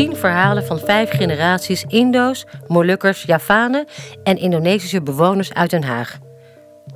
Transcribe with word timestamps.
tien 0.00 0.16
verhalen 0.16 0.66
van 0.66 0.78
vijf 0.78 1.10
generaties 1.10 1.84
Indo's, 1.88 2.44
Molukkers, 2.66 3.22
Javanen 3.22 3.86
en 4.22 4.36
Indonesische 4.36 5.02
bewoners 5.02 5.52
uit 5.52 5.70
Den 5.70 5.82
Haag. 5.82 6.18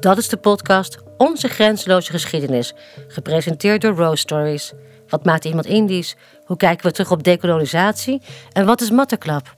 Dat 0.01 0.19
is 0.19 0.29
de 0.29 0.37
podcast 0.37 0.99
Onze 1.17 1.49
Grenzeloze 1.49 2.11
Geschiedenis, 2.11 2.75
gepresenteerd 3.09 3.81
door 3.81 3.95
Rose 3.95 4.17
Stories. 4.17 4.73
Wat 5.09 5.25
maakt 5.25 5.45
iemand 5.45 5.67
Indisch? 5.67 6.17
Hoe 6.45 6.57
kijken 6.57 6.87
we 6.87 6.93
terug 6.93 7.11
op 7.11 7.23
dekolonisatie? 7.23 8.23
En 8.53 8.67
wat 8.67 8.81
is 8.81 8.91
Matterklap? 8.91 9.55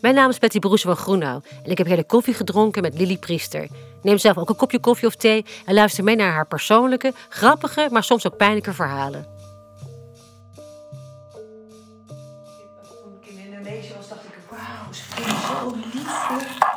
Mijn 0.00 0.14
naam 0.14 0.30
is 0.30 0.38
Betty 0.38 0.58
Broes 0.58 0.82
van 0.82 0.96
Groenau 0.96 1.42
en 1.64 1.70
ik 1.70 1.78
heb 1.78 1.86
heerlijk 1.86 2.08
koffie 2.08 2.34
gedronken 2.34 2.82
met 2.82 2.98
Lily 2.98 3.16
Priester. 3.16 3.66
Neem 4.02 4.18
zelf 4.18 4.38
ook 4.38 4.48
een 4.48 4.56
kopje 4.56 4.80
koffie 4.80 5.08
of 5.08 5.14
thee 5.14 5.44
en 5.66 5.74
luister 5.74 6.04
mee 6.04 6.16
naar 6.16 6.32
haar 6.32 6.46
persoonlijke, 6.46 7.12
grappige, 7.28 7.88
maar 7.90 8.04
soms 8.04 8.26
ook 8.26 8.36
pijnlijke 8.36 8.72
verhalen. 8.72 9.39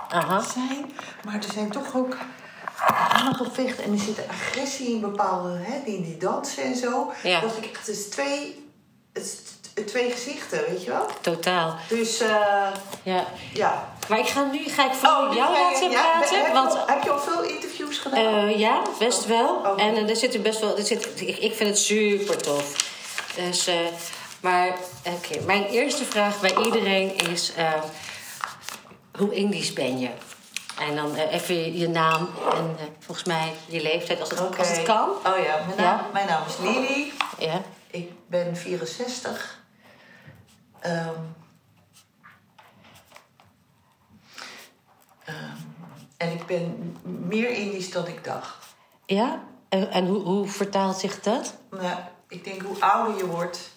Aha. 0.09 0.41
zijn. 0.41 0.91
Maar 1.25 1.35
er 1.35 1.53
zijn 1.53 1.71
toch 1.71 1.95
ook 1.95 2.17
aangevechten 3.09 3.83
en 3.83 3.91
er 3.91 3.99
zit 3.99 4.27
agressie 4.29 4.89
in 4.89 5.01
bepaalde, 5.01 5.57
hè, 5.61 5.75
in 5.85 6.03
die 6.03 6.17
dansen 6.17 6.63
en 6.63 6.75
zo. 6.75 7.11
Ja. 7.23 7.41
ik 7.41 7.65
echt, 7.73 7.87
het 7.87 7.95
is 7.95 8.09
twee, 8.09 8.65
het 9.13 9.23
is 9.23 9.37
twee 9.85 10.11
gezichten, 10.11 10.63
weet 10.67 10.83
je 10.83 10.89
wel? 10.89 11.05
Totaal. 11.21 11.75
Dus 11.89 12.19
eh, 12.19 12.67
Ja. 13.03 13.25
ja. 13.53 13.91
Maar 14.07 14.19
ik 14.19 14.27
ga 14.27 14.43
nu 14.51 14.69
ga 14.69 14.85
ik 14.85 14.93
voor 14.93 15.29
nu 15.29 15.35
jou 15.35 15.53
laten 15.53 15.89
ja, 15.89 16.01
praten. 16.01 16.37
heb, 16.37 16.47
je 16.47 16.53
want 16.53 16.71
al, 16.71 16.87
heb 16.87 17.03
je 17.03 17.11
al 17.11 17.19
veel 17.19 17.43
interviews 17.43 17.97
gedaan? 17.97 18.47
Eh, 18.47 18.59
ja, 18.59 18.81
best 18.99 19.25
wel. 19.25 19.47
Oh. 19.55 19.81
En 19.81 19.95
eh, 19.95 20.09
er 20.09 20.15
zitten 20.15 20.41
best 20.41 20.59
wel. 20.59 20.77
Er 20.77 20.85
zit, 20.85 21.21
ik, 21.21 21.37
ik 21.37 21.53
vind 21.53 21.69
het 21.69 21.77
super 21.79 22.37
tof. 22.37 22.75
Dus, 23.35 23.67
eh, 23.67 23.75
maar 24.41 24.67
oké, 25.03 25.45
mijn 25.45 25.63
eerste 25.65 26.05
vraag 26.05 26.39
bij 26.39 26.55
iedereen 26.63 27.15
is: 27.15 27.53
eh, 27.55 27.71
hoe 29.17 29.33
Indisch 29.35 29.73
ben 29.73 29.99
je? 29.99 30.09
En 30.79 30.95
dan 30.95 31.15
eh, 31.15 31.33
even 31.33 31.77
je 31.77 31.87
naam 31.87 32.29
en 32.53 32.75
eh, 32.79 32.85
volgens 32.99 33.27
mij 33.27 33.53
je 33.67 33.81
leeftijd, 33.81 34.19
als 34.19 34.29
het, 34.29 34.57
als 34.57 34.69
het 34.69 34.83
kan. 34.83 35.09
Oh 35.09 35.43
ja, 35.43 35.65
mijn 35.65 35.77
naam, 35.77 35.77
Ja. 35.77 36.09
mijn 36.13 36.27
naam 36.27 36.43
is 36.47 36.57
Lily. 36.57 37.11
Ja. 37.39 37.61
Ik 37.87 38.11
ben 38.27 38.57
64. 38.57 39.61
Ehm, 40.79 41.09
ehm, 45.25 45.35
en 46.17 46.31
ik 46.31 46.45
ben 46.45 46.97
meer 47.03 47.49
Indisch 47.49 47.91
dan 47.91 48.07
ik 48.07 48.23
dacht. 48.23 48.65
ja? 49.05 49.43
En, 49.69 49.91
en 49.91 50.07
hoe, 50.07 50.23
hoe 50.23 50.47
vertaalt 50.47 50.97
zich 50.97 51.19
dat? 51.21 51.55
Nou, 51.69 51.99
ik 52.27 52.43
denk 52.43 52.61
hoe 52.61 52.79
ouder 52.79 53.17
je 53.17 53.25
wordt, 53.25 53.69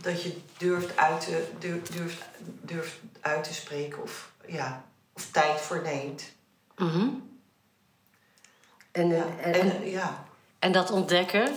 dat 0.00 0.22
je 0.22 0.36
durft 0.58 0.96
uit 0.96 1.20
te, 1.20 1.48
durft, 1.58 1.92
durft, 1.92 2.22
durft 2.60 2.96
uit 3.20 3.44
te 3.44 3.54
spreken 3.54 4.02
of, 4.02 4.32
ja, 4.46 4.84
of 5.12 5.30
tijd 5.30 5.60
voor 5.60 5.82
neemt. 5.82 6.32
Mhm. 6.76 7.08
En, 8.92 9.10
eh, 9.12 9.18
Ja. 9.18 9.24
en, 9.38 9.52
En, 9.54 9.60
en, 9.60 9.82
eh, 9.82 9.92
ja, 9.92 10.24
en 10.58 10.72
dat 10.72 10.90
ontdekken? 10.90 11.54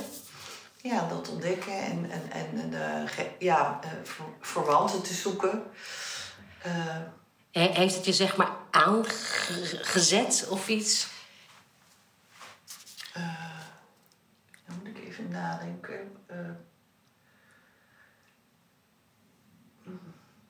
ja, 0.82 1.08
dat 1.08 1.30
ontdekken 1.30 1.74
en, 1.82 2.12
en, 2.12 2.32
en, 2.32 2.74
en 2.74 3.06
eh, 3.18 3.26
ja, 3.40 3.80
eh, 3.84 3.90
ver- 4.04 4.26
verwanten 4.42 5.02
te 5.04 5.14
zoeken. 5.14 5.64
Eh, 6.62 6.98
He- 7.52 7.72
Heeft 7.74 7.96
het 7.96 8.06
je 8.06 8.14
zeg 8.14 8.36
maar 8.36 8.52
aangezet 8.72 10.48
of 10.50 10.68
iets? 10.68 11.12
Dan 14.66 14.76
moet 14.78 14.88
ik 14.88 14.98
even 15.08 15.30
nadenken. 15.30 16.18
Eh, 16.26 16.38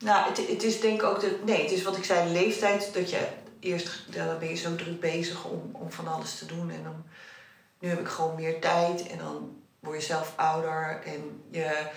nou, 0.03 0.29
het, 0.29 0.47
het 0.47 0.63
is 0.63 0.79
denk 0.79 1.01
ik 1.01 1.07
ook 1.07 1.19
de. 1.19 1.39
Nee, 1.45 1.61
het 1.61 1.71
is 1.71 1.83
wat 1.83 1.97
ik 1.97 2.03
zei, 2.03 2.31
leeftijd. 2.31 2.93
Dat 2.93 3.09
je 3.09 3.27
eerst. 3.59 4.13
Dan 4.13 4.39
ben 4.39 4.49
je 4.49 4.55
zo 4.55 4.75
druk 4.75 4.99
bezig 4.99 5.45
om, 5.45 5.69
om 5.73 5.91
van 5.91 6.07
alles 6.07 6.37
te 6.37 6.45
doen. 6.45 6.69
En 6.69 6.83
dan. 6.83 7.05
Nu 7.79 7.89
heb 7.89 7.99
ik 7.99 8.07
gewoon 8.07 8.35
meer 8.35 8.61
tijd. 8.61 9.07
En 9.07 9.17
dan 9.17 9.61
word 9.79 9.99
je 9.99 10.05
zelf 10.05 10.33
ouder. 10.35 11.01
En 11.05 11.43
je, 11.51 11.87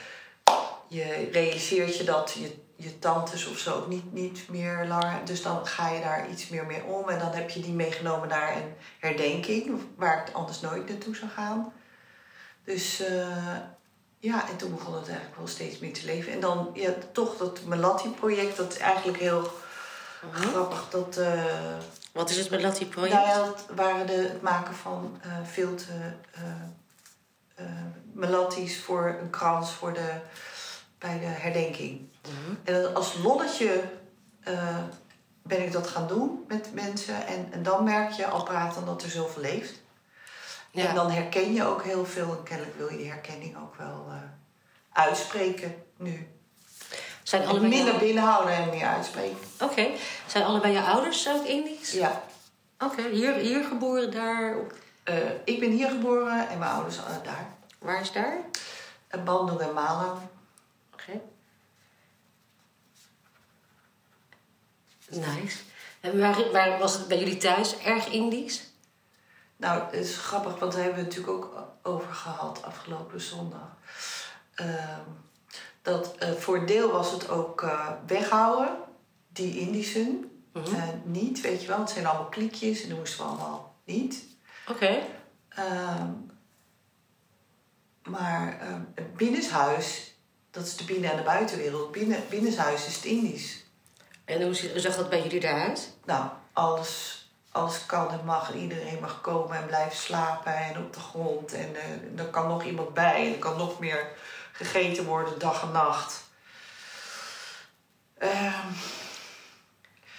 je 0.89 1.29
realiseert 1.33 1.97
je 1.97 2.05
dat 2.05 2.37
je, 2.39 2.55
je 2.77 2.99
tantes 2.99 3.47
of 3.47 3.59
zo 3.59 3.75
ook 3.75 3.89
niet, 3.89 4.13
niet 4.13 4.49
meer 4.49 4.85
langer. 4.89 5.25
Dus 5.25 5.43
dan 5.43 5.67
ga 5.67 5.89
je 5.89 6.01
daar 6.01 6.31
iets 6.31 6.49
meer 6.49 6.67
mee 6.67 6.85
om. 6.85 7.09
En 7.09 7.19
dan 7.19 7.33
heb 7.33 7.51
je 7.51 7.61
die 7.61 7.73
meegenomen 7.73 8.29
naar 8.29 8.57
een 8.57 8.75
herdenking. 8.99 9.81
Waar 9.97 10.29
ik 10.29 10.35
anders 10.35 10.61
nooit 10.61 10.89
naartoe 10.89 11.17
zou 11.17 11.31
gaan. 11.31 11.73
Dus 12.65 13.01
eh, 13.01 13.57
ja, 14.19 14.49
en 14.49 14.57
toen 14.57 14.75
begon 14.75 14.95
het 14.95 15.09
eigenlijk 15.09 15.37
wel 15.37 15.47
steeds 15.47 15.79
meer 15.79 15.93
te 15.93 16.07
leven. 16.07 16.33
En 16.33 16.41
dan 16.41 16.71
ja, 16.75 16.91
toch 17.13 17.37
dat 17.37 17.65
Melatti-project, 17.65 18.57
dat 18.57 18.73
is 18.73 18.79
eigenlijk 18.79 19.19
heel 19.19 19.53
grappig. 20.33 20.89
Dat, 20.91 21.17
eh, 21.17 21.45
Wat 22.13 22.31
is 22.31 22.37
het 22.37 22.51
met 22.51 22.63
Latti 22.63 22.87
Project? 22.87 23.15
nou 23.15 23.27
ja, 23.27 23.45
dat 23.45 23.67
waren 23.75 24.07
de, 24.07 24.13
het 24.13 24.43
maken 24.43 24.75
van 24.75 25.21
veel 25.45 25.75
te 25.75 25.93
eh 26.33 26.43
eh, 27.57 27.65
Melatti's 28.13 28.79
voor 28.79 29.17
een 29.21 29.31
krans 29.31 29.73
voor 29.73 29.93
de, 29.93 30.13
bij 30.99 31.19
de 31.19 31.27
herdenking. 31.27 32.09
En 32.65 32.83
dat 32.83 32.95
als 32.95 33.17
lolletje 33.23 33.83
eh, 34.41 34.79
ben 35.43 35.63
ik 35.63 35.73
dat 35.73 35.87
gaan 35.87 36.09
doen 36.09 36.45
met 36.49 36.75
mensen. 36.75 37.27
En, 37.27 37.53
en 37.53 37.63
dan 37.63 37.85
merk 37.85 38.11
je 38.11 38.27
al 38.27 38.43
praten 38.43 38.85
dat 38.85 39.03
er 39.03 39.11
zoveel 39.11 39.43
leeft. 39.43 39.83
Ja. 40.77 40.89
En 40.89 40.95
dan 40.95 41.11
herken 41.11 41.53
je 41.53 41.65
ook 41.65 41.83
heel 41.83 42.05
veel. 42.05 42.37
En 42.37 42.43
kennelijk 42.43 42.77
wil 42.77 42.91
je 42.91 42.97
die 42.97 43.11
herkenning 43.11 43.57
ook 43.57 43.75
wel 43.75 44.07
eh, 44.09 44.17
uitspreken 44.93 45.75
nu. 45.97 46.29
Zijn 47.23 47.47
allebei 47.47 47.69
Minder 47.69 47.99
binnenhouden 47.99 48.55
en 48.55 48.71
meer 48.71 48.87
uitspreken. 48.87 49.37
Oké. 49.61 49.87
Zijn 50.27 50.45
allebei 50.45 50.73
je 50.73 50.83
ouders 50.83 51.29
ook 51.29 51.45
Indisch? 51.45 51.93
Ja. 51.93 52.23
Oké. 52.79 53.03
Hier, 53.09 53.35
hier 53.35 53.65
geboren, 53.65 54.11
daar... 54.11 54.57
Eh, 55.03 55.17
ik 55.45 55.61
ben 55.61 55.71
hier 55.71 55.89
geboren 55.89 56.49
en 56.49 56.59
mijn 56.59 56.71
ouders 56.71 56.97
eh, 56.97 57.05
daar. 57.23 57.55
Waar 57.79 58.01
is 58.01 58.13
daar? 58.13 58.37
En 59.09 59.25
Bandung 59.25 59.61
en 59.61 59.73
Malang. 59.73 60.19
Oké. 60.93 61.21
Nice. 65.09 65.59
En 66.01 66.21
waar, 66.21 66.51
waar 66.53 66.79
was 66.79 66.93
het 66.93 67.09
bij 67.09 67.19
jullie 67.19 67.37
thuis 67.37 67.79
erg 67.79 68.07
Indisch? 68.09 68.75
Nou, 69.57 69.83
het 69.83 69.93
is 69.93 70.17
grappig, 70.17 70.59
want 70.59 70.73
daar 70.73 70.83
hebben 70.83 71.05
we 71.05 71.07
het 71.07 71.17
natuurlijk 71.17 71.45
ook 71.45 71.65
over 71.83 72.13
gehad 72.13 72.63
afgelopen 72.63 73.21
zondag. 73.21 73.77
Ehm, 74.55 75.01
dat 75.83 76.17
eh, 76.17 76.33
voor 76.33 76.57
een 76.57 76.67
deel 76.67 76.91
was 76.91 77.11
het 77.11 77.29
ook 77.29 77.63
eh, 77.63 77.91
weghouden, 78.07 78.77
die 79.29 79.59
Indischen. 79.59 80.31
Mhm. 80.53 80.75
Eh, 80.75 80.83
niet, 81.05 81.41
weet 81.41 81.61
je 81.61 81.69
wel, 81.69 81.79
het 81.79 81.91
zijn 81.91 82.07
allemaal 82.07 82.29
kliekjes 82.29 82.83
en 82.83 82.89
dat 82.89 82.99
moesten 82.99 83.19
we 83.19 83.31
allemaal 83.31 83.75
niet. 83.85 84.25
Oké. 84.69 84.99
Ehm, 85.49 86.11
maar 88.03 88.61
ehm, 88.61 88.81
het 88.95 89.17
binnenshuis, 89.17 90.15
dat 90.51 90.67
is 90.67 90.77
de 90.77 90.85
binnen- 90.85 91.11
en 91.11 91.17
de 91.17 91.23
buitenwereld. 91.23 91.93
Binnen, 91.93 92.23
binnenshuis 92.29 92.87
is 92.87 92.97
het 92.97 93.05
Indisch. 93.05 93.65
En 94.25 94.43
hoe 94.43 94.55
zag 94.81 94.97
dat 94.97 95.11
bij 95.11 95.23
jullie 95.23 95.41
daaruit? 95.41 95.97
Nou, 96.05 96.31
alles, 96.53 97.26
alles 97.57 97.87
kan 97.87 98.11
en 98.11 98.25
mag. 98.25 98.51
En 98.53 98.59
iedereen 98.59 99.01
mag 99.01 99.21
komen 99.21 99.57
en 99.57 99.67
blijven 99.67 99.97
slapen 99.97 100.57
en 100.57 100.79
op 100.79 100.93
de 100.93 101.01
grond. 101.01 101.53
En 101.53 101.77
eh, 101.77 102.25
er 102.25 102.31
kan 102.31 102.49
nog 102.49 102.65
iemand 102.65 102.95
bij. 102.95 103.27
En 103.27 103.33
er 103.33 103.39
kan 103.39 103.57
nog 103.57 103.79
meer 103.79 104.09
gegeten 104.53 105.05
worden, 105.05 105.39
dag 105.39 105.63
en 105.63 105.73
nacht. 105.73 106.25
Ehm, 108.19 108.69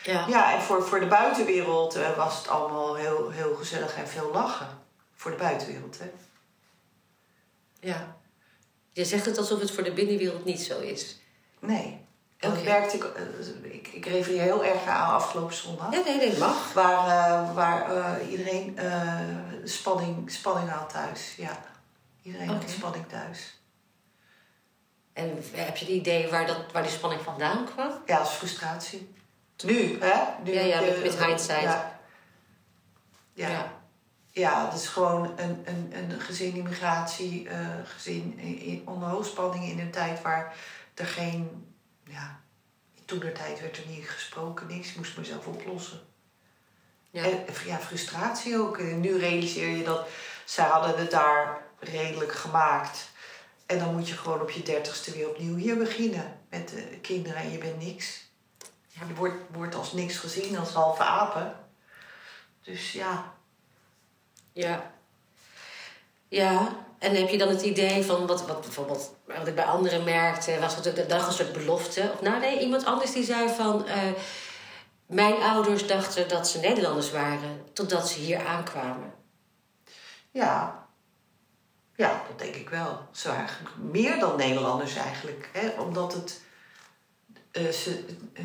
Ja. 0.03 0.25
ja, 0.27 0.53
en 0.53 0.61
voor, 0.61 0.83
voor 0.83 0.99
de 0.99 1.07
buitenwereld 1.07 1.95
eh, 1.95 2.17
was 2.17 2.37
het 2.37 2.47
allemaal 2.47 2.95
heel, 2.95 3.29
heel 3.29 3.55
gezellig 3.55 3.95
en 3.95 4.07
veel 4.07 4.31
lachen. 4.31 4.67
Voor 5.15 5.31
de 5.31 5.37
buitenwereld, 5.37 5.99
hè. 5.99 6.11
ja. 7.79 8.15
Je 8.91 9.05
zegt 9.05 9.25
het 9.25 9.37
alsof 9.37 9.59
het 9.59 9.71
voor 9.71 9.83
de 9.83 9.93
binnenwereld 9.93 10.45
niet 10.45 10.61
zo 10.61 10.79
is. 10.79 11.19
Nee. 11.59 12.06
En 12.37 12.63
merkte 12.63 12.95
ik, 12.95 13.03
eh, 13.03 13.73
ik... 13.73 13.87
Ik 13.87 14.05
refereer 14.05 14.41
heel 14.41 14.65
erg 14.65 14.85
aan 14.85 15.13
afgelopen 15.13 15.55
zondag. 15.55 15.93
Ja, 15.93 16.01
nee, 16.05 16.17
nee, 16.17 16.37
mag. 16.37 16.73
Waar, 16.73 17.07
eh, 17.07 17.53
waar 17.55 17.91
eh, 17.95 18.31
iedereen 18.31 18.77
eh, 18.77 19.19
spanning, 19.63 20.31
spanning 20.31 20.69
had 20.69 20.89
thuis. 20.89 21.33
Ja, 21.37 21.59
iedereen 22.21 22.47
had 22.47 22.69
spanning 22.69 23.07
thuis. 23.07 23.59
En 25.13 25.43
heb 25.51 25.77
je 25.77 25.85
het 25.85 25.93
idee 25.93 26.29
waar, 26.29 26.47
dat, 26.47 26.71
waar 26.71 26.81
die 26.83 26.91
spanning 26.91 27.21
vandaan 27.21 27.65
kwam? 27.65 27.91
Ja, 28.05 28.21
is 28.21 28.27
frustratie. 28.29 29.13
Nu, 29.63 29.97
hè? 29.99 30.23
Nu, 30.43 30.53
Ja, 30.53 30.61
ja, 30.61 30.79
de- 30.79 30.85
met- 30.85 31.03
met 31.17 31.25
hindsight. 31.25 31.61
Ja. 31.63 31.99
Ja. 33.33 33.71
ja. 34.31 34.71
Is 34.73 34.87
gewoon 34.87 35.33
een, 35.39 35.63
een, 35.65 35.91
een 35.93 36.19
gezin 36.21 36.55
immigratie, 36.55 37.49
eh 37.49 37.57
gezin 37.83 38.37
in, 38.39 38.59
in- 38.59 38.81
onder 38.87 39.09
hoogspanning 39.09 39.65
in 39.65 39.79
een 39.79 39.91
tijd 39.91 40.21
waar 40.21 40.55
er 40.95 41.05
geen, 41.05 41.65
ja, 42.09 42.41
toen 43.05 43.19
der 43.19 43.33
tijd 43.33 43.61
werd 43.61 43.77
er 43.77 43.87
niet 43.87 44.09
gesproken, 44.09 44.67
niks. 44.67 44.89
Ik 44.89 44.97
moest 44.97 45.17
mezelf 45.17 45.47
oplossen. 45.47 45.99
Ja. 47.09 47.23
En 47.23 47.45
ja, 47.65 47.77
frustratie 47.79 48.59
ook. 48.59 48.77
En 48.77 48.99
nu 48.99 49.17
realiseer 49.17 49.69
je 49.69 49.83
dat 49.83 50.07
zij 50.45 50.65
hadden 50.65 50.97
het 50.97 51.11
daar 51.11 51.61
redelijk 51.79 52.33
gemaakt. 52.33 53.09
En 53.65 53.79
dan 53.79 53.95
moet 53.95 54.07
je 54.07 54.17
gewoon 54.17 54.41
op 54.41 54.49
je 54.49 54.63
dertigste 54.63 55.11
weer 55.11 55.29
opnieuw 55.29 55.55
hier 55.55 55.77
beginnen 55.77 56.39
met 56.49 56.69
de 56.69 56.99
kinderen 57.01 57.41
en 57.41 57.51
je 57.51 57.57
bent 57.57 57.79
niks. 57.79 58.25
Je 58.87 59.13
wordt, 59.15 59.35
wordt 59.51 59.75
als 59.75 59.93
niks 59.93 60.17
gezien, 60.17 60.57
als 60.57 60.73
halve 60.73 61.03
apen. 61.03 61.55
Dus 62.61 62.91
ja, 62.91 63.33
Ja. 64.53 64.91
Ja, 66.27 66.86
en 66.99 67.15
heb 67.15 67.29
je 67.29 67.37
dan 67.37 67.47
het 67.49 67.61
idee 67.61 68.03
van 68.05 68.27
wat, 68.27 68.45
wat 68.47 68.61
bijvoorbeeld, 68.61 69.11
wat 69.25 69.47
ik 69.47 69.55
bij 69.55 69.65
anderen 69.65 70.03
merkte, 70.03 70.59
was 70.59 70.77
ook 70.77 70.83
de 70.95 71.05
dag 71.05 71.27
een 71.27 71.33
soort 71.33 71.53
belofte? 71.53 72.11
Of 72.13 72.21
nou 72.21 72.39
nee, 72.39 72.59
iemand 72.59 72.85
anders 72.85 73.11
die 73.13 73.23
zei 73.23 73.49
van. 73.49 73.87
eh, 73.87 73.97
mijn 75.05 75.35
ouders 75.35 75.87
dachten 75.87 76.27
dat 76.27 76.47
ze 76.47 76.59
Nederlanders 76.59 77.11
waren, 77.11 77.61
totdat 77.73 78.09
ze 78.09 78.19
hier 78.19 78.45
aankwamen. 78.45 79.13
ja. 80.31 80.85
Ja, 81.95 82.23
dat 82.27 82.39
denk 82.39 82.55
ik 82.55 82.69
wel. 82.69 83.07
Ze 83.11 83.27
waren 83.27 83.49
meer 83.91 84.19
dan 84.19 84.37
Nederlanders 84.37 84.95
eigenlijk. 84.95 85.49
Hè? 85.53 85.69
Omdat 85.81 86.13
het... 86.13 86.41
eh, 87.51 87.67
ze, 87.69 88.05
eh, 88.33 88.43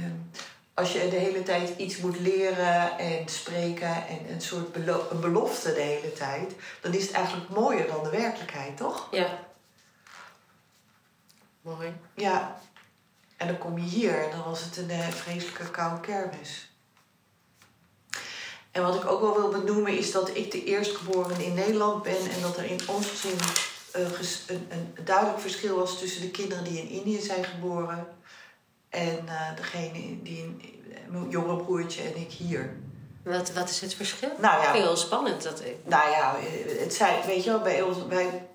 als 0.82 0.93
je 0.93 1.08
de 1.08 1.17
hele 1.17 1.43
tijd 1.43 1.73
iets 1.76 1.96
moet 1.96 2.20
leren 2.20 2.99
en 2.99 3.29
spreken 3.29 4.06
en 4.08 4.19
een 4.32 4.40
soort 4.40 4.73
belo- 4.73 5.06
een 5.11 5.20
belofte 5.20 5.73
de 5.73 5.81
hele 5.81 6.12
tijd, 6.12 6.52
dan 6.81 6.93
is 6.93 7.02
het 7.02 7.12
eigenlijk 7.12 7.49
mooier 7.50 7.87
dan 7.87 8.02
de 8.02 8.11
werkelijkheid, 8.11 8.76
toch? 8.76 9.08
Ja. 9.11 9.38
Mooi. 11.61 11.93
Ja. 12.14 12.61
En 13.37 13.46
dan 13.46 13.58
kom 13.58 13.79
je 13.79 13.84
hier 13.84 14.25
en 14.25 14.31
dan 14.31 14.44
was 14.44 14.64
het 14.64 14.76
een 14.76 14.90
eh, 14.90 15.08
vreselijke 15.08 15.70
koude 15.70 16.00
kermis. 16.00 16.70
En 18.70 18.82
wat 18.82 18.94
ik 18.94 19.06
ook 19.06 19.20
wel 19.20 19.34
wil 19.34 19.61
benoemen 19.61 19.99
is 19.99 20.12
dat 20.12 20.37
ik 20.37 20.50
de 20.50 20.64
eerstgeboren 20.64 21.40
in 21.40 21.55
Nederland 21.55 22.02
ben 22.02 22.31
en 22.31 22.40
dat 22.40 22.56
er 22.56 22.64
in 22.64 22.81
ons 22.87 23.06
gezin 23.06 23.38
eh, 23.93 24.12
ges- 24.12 24.43
een, 24.46 24.67
een 24.70 24.94
duidelijk 25.05 25.40
verschil 25.40 25.76
was 25.76 25.99
tussen 25.99 26.20
de 26.20 26.31
kinderen 26.31 26.64
die 26.64 26.79
in 26.82 26.88
Indië 26.88 27.20
zijn 27.20 27.44
geboren 27.44 28.06
en 28.92 29.22
eh, 29.28 29.56
degene 29.56 30.22
die 30.22 30.56
mijn 31.08 31.28
jongere 31.30 31.56
broertje 31.56 32.02
en 32.02 32.16
ik 32.16 32.30
hier. 32.30 32.76
Wat, 33.24 33.52
wat 33.52 33.68
is 33.68 33.80
het 33.80 33.94
verschil? 33.94 34.28
Nou 34.38 34.62
ja. 34.62 34.72
Heel 34.72 34.96
spannend. 34.96 35.42
Dat, 35.42 35.62
Nou 35.84 36.10
ja, 36.10 36.34
het 36.78 36.94
zijn, 36.94 37.26
weet 37.26 37.44
je 37.44 37.50
wel, 37.50 37.60
bij 37.60 37.82
ons, 37.82 38.06
bij, 38.06 38.48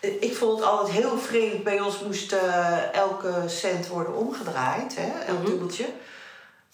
ik 0.00 0.36
vond 0.36 0.58
het 0.58 0.68
altijd 0.68 0.90
heel 0.96 1.18
vreemd. 1.18 1.64
Bij 1.64 1.80
ons 1.80 2.00
moest 2.00 2.32
eh, 2.32 2.92
elke 2.94 3.42
cent 3.46 3.86
worden 3.86 4.14
omgedraaid, 4.14 4.96
hè, 4.96 5.20
elk 5.26 5.38
Mhm. 5.38 5.46
dubbeltje. 5.46 5.86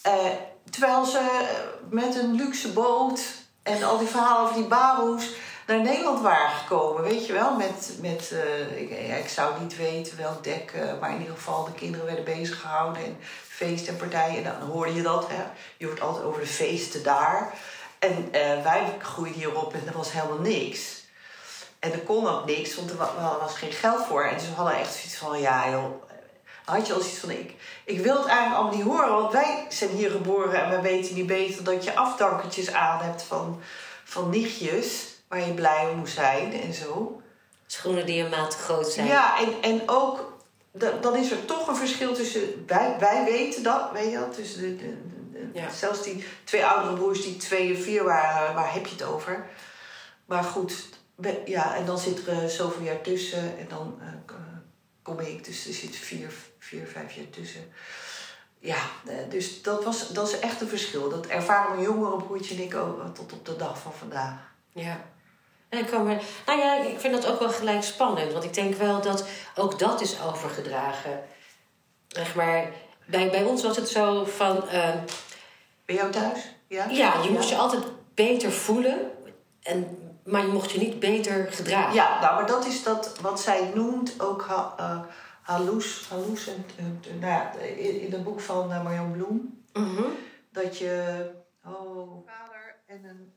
Eh, 0.02 0.12
terwijl 0.70 1.04
ze 1.04 1.48
met 1.90 2.14
een 2.14 2.34
luxe 2.34 2.68
boot 2.72 3.20
en 3.62 3.82
al 3.82 3.98
die 3.98 4.08
verhalen 4.08 4.42
over 4.42 4.54
die 4.54 4.66
baboes 4.68 5.30
naar 5.70 5.80
Nederland 5.82 6.20
waren 6.20 6.50
gekomen, 6.50 7.02
weet 7.02 7.26
je 7.26 7.32
wel. 7.32 7.56
Met, 7.56 7.92
met 8.00 8.32
eh, 8.32 8.80
ik, 8.80 8.90
ik 9.24 9.28
zou 9.28 9.60
niet 9.60 9.76
weten 9.76 10.16
welk 10.16 10.44
dek, 10.44 10.72
eh, 10.74 11.00
maar 11.00 11.10
in 11.10 11.20
ieder 11.20 11.34
geval 11.34 11.64
de 11.64 11.72
kinderen 11.72 12.06
werden 12.06 12.24
bezig 12.24 12.60
gehouden 12.60 13.04
en 13.04 13.16
feest 13.48 13.88
en 13.88 13.96
partijen. 13.96 14.44
En 14.44 14.56
dan 14.60 14.68
hoorde 14.68 14.94
je 14.94 15.02
dat, 15.02 15.28
hè. 15.28 15.42
Je 15.76 15.86
hoort 15.86 16.00
altijd 16.00 16.24
over 16.24 16.40
de 16.40 16.46
feesten 16.46 17.02
daar. 17.02 17.52
En 17.98 18.28
eh, 18.32 18.62
wij 18.62 18.96
groeiden 18.98 19.38
hierop 19.38 19.74
en 19.74 19.82
er 19.86 19.96
was 19.96 20.12
helemaal 20.12 20.38
niks. 20.38 20.80
En 21.78 21.92
er 21.92 22.00
kon 22.00 22.28
ook 22.28 22.46
niks, 22.46 22.74
want 22.74 22.90
er 22.90 22.96
wa- 22.96 23.36
was 23.40 23.54
geen 23.56 23.72
geld 23.72 24.06
voor. 24.06 24.24
En 24.24 24.40
ze 24.40 24.46
hadden 24.56 24.74
echt 24.78 24.94
zoiets 24.94 25.16
van, 25.16 25.40
ja 25.40 25.70
joh. 25.70 26.02
Had 26.64 26.86
je 26.86 26.92
al 26.92 27.00
zoiets 27.00 27.18
van, 27.18 27.30
ik, 27.30 27.54
ik 27.84 28.00
wil 28.00 28.16
het 28.16 28.26
eigenlijk 28.26 28.56
allemaal 28.60 28.76
niet 28.76 28.86
horen. 28.86 29.12
Want 29.12 29.32
wij 29.32 29.66
zijn 29.68 29.90
hier 29.90 30.10
geboren 30.10 30.62
en 30.62 30.70
wij 30.70 30.80
weten 30.82 31.14
niet 31.14 31.26
beter 31.26 31.64
dat 31.64 31.84
je 31.84 31.94
afdankertjes 31.96 32.72
aan 32.72 33.00
hebt 33.02 33.22
van, 33.22 33.60
van 34.04 34.30
nichtjes. 34.30 35.09
Waar 35.30 35.46
je 35.46 35.54
blij 35.54 35.88
om 35.90 35.96
moest 35.98 36.14
zijn 36.14 36.52
en 36.60 36.72
zo. 36.74 37.22
schoenen 37.66 38.06
die 38.06 38.22
een 38.24 38.30
maat 38.30 38.50
te 38.50 38.56
groot 38.56 38.86
zijn. 38.92 39.06
Ja, 39.06 39.38
en, 39.40 39.62
en 39.62 39.82
ook, 39.88 40.38
da- 40.72 40.98
dan 41.00 41.16
is 41.16 41.30
er 41.30 41.44
toch 41.44 41.68
een 41.68 41.76
verschil 41.76 42.14
tussen, 42.14 42.64
wij, 42.66 42.96
wij 42.98 43.24
weten 43.24 43.62
dat, 43.62 43.90
weet 43.92 44.10
je 44.10 44.18
wel, 44.18 44.30
tussen 44.30 44.60
de, 44.60 44.76
de, 44.76 44.96
de- 45.32 45.50
Ja. 45.60 45.70
zelfs 45.70 46.02
die 46.02 46.24
twee 46.44 46.66
oudere 46.66 46.94
broers 46.94 47.22
die 47.22 47.36
twee 47.36 47.74
en 47.74 47.82
vier 47.82 48.04
waren, 48.04 48.54
waar 48.54 48.72
heb 48.72 48.86
je 48.86 48.92
het 48.92 49.02
over? 49.02 49.46
Maar 50.26 50.42
goed, 50.44 50.88
ja, 51.44 51.76
en 51.76 51.84
dan 51.86 51.98
zit 51.98 52.26
er 52.26 52.42
eh, 52.42 52.48
zoveel 52.48 52.82
jaar 52.84 53.00
tussen 53.00 53.58
en 53.58 53.66
dan 53.68 53.98
eh, 54.00 54.06
k- 54.26 54.34
kom 55.02 55.18
ik, 55.20 55.44
dus 55.44 55.66
er 55.66 55.72
zit 55.72 55.96
vier, 55.96 56.32
vier, 56.58 56.86
vijf 56.86 57.12
jaar 57.14 57.30
tussen. 57.30 57.72
Ja, 58.58 58.76
eh, 59.06 59.14
dus 59.28 59.62
dat, 59.62 59.84
was, 59.84 60.08
dat 60.08 60.28
is 60.28 60.38
echt 60.38 60.60
een 60.60 60.68
verschil. 60.68 61.08
Dat 61.08 61.26
ervaren 61.26 61.70
mijn 61.70 61.82
jongere 61.82 62.16
broertje 62.22 62.54
en 62.54 62.62
ik 62.62 62.74
ook 62.74 63.00
eh, 63.00 63.08
tot 63.08 63.32
op 63.32 63.46
de 63.46 63.56
dag 63.56 63.78
van 63.78 63.92
vandaag. 63.92 64.34
Ja. 64.72 65.00
En 65.70 65.78
ik 65.78 65.86
kan 65.86 66.06
me, 66.06 66.18
nou 66.46 66.58
ja, 66.58 66.74
ik 66.74 67.00
vind 67.00 67.14
dat 67.14 67.26
ook 67.26 67.38
wel 67.38 67.50
gelijk 67.50 67.82
spannend. 67.82 68.32
Want 68.32 68.44
ik 68.44 68.54
denk 68.54 68.74
wel 68.74 69.00
dat 69.02 69.24
ook 69.54 69.78
dat 69.78 70.00
is 70.00 70.22
overgedragen. 70.22 71.22
Zeg 72.08 72.34
maar, 72.34 72.72
bij, 73.06 73.30
bij 73.30 73.44
ons 73.44 73.62
was 73.62 73.76
het 73.76 73.88
zo 73.88 74.24
van... 74.24 74.68
ehm, 74.68 74.98
Bij 75.84 75.94
jou 75.94 76.10
thuis? 76.10 76.54
Ja, 76.66 76.86
ja, 76.88 77.22
je 77.22 77.30
moest 77.30 77.48
je 77.48 77.56
altijd 77.56 77.82
beter 78.14 78.52
voelen. 78.52 79.10
En, 79.62 79.98
maar 80.24 80.40
je 80.46 80.52
mocht 80.52 80.70
je 80.70 80.78
niet 80.78 80.98
beter 80.98 81.52
gedragen. 81.52 81.94
Ja, 81.94 82.20
nou, 82.20 82.34
maar 82.34 82.46
dat 82.46 82.66
is 82.66 82.82
dat 82.82 83.18
wat 83.20 83.40
zij 83.40 83.70
noemt 83.74 84.20
ook 84.20 84.42
ha, 84.42 84.74
eh, 84.78 85.00
halus, 85.42 86.06
halus 86.08 86.46
en, 86.48 86.64
nou 87.20 87.32
ja, 87.32 87.52
in, 87.52 88.00
in 88.00 88.12
het 88.12 88.24
boek 88.24 88.40
van 88.40 88.70
uh, 88.70 88.82
Marjan 88.84 89.12
Bloem. 89.12 89.62
Mhm. 89.72 90.02
Dat 90.52 90.78
je, 90.78 91.24
oh, 91.64 92.26
vader 92.26 92.76
en 92.86 93.04
een 93.04 93.32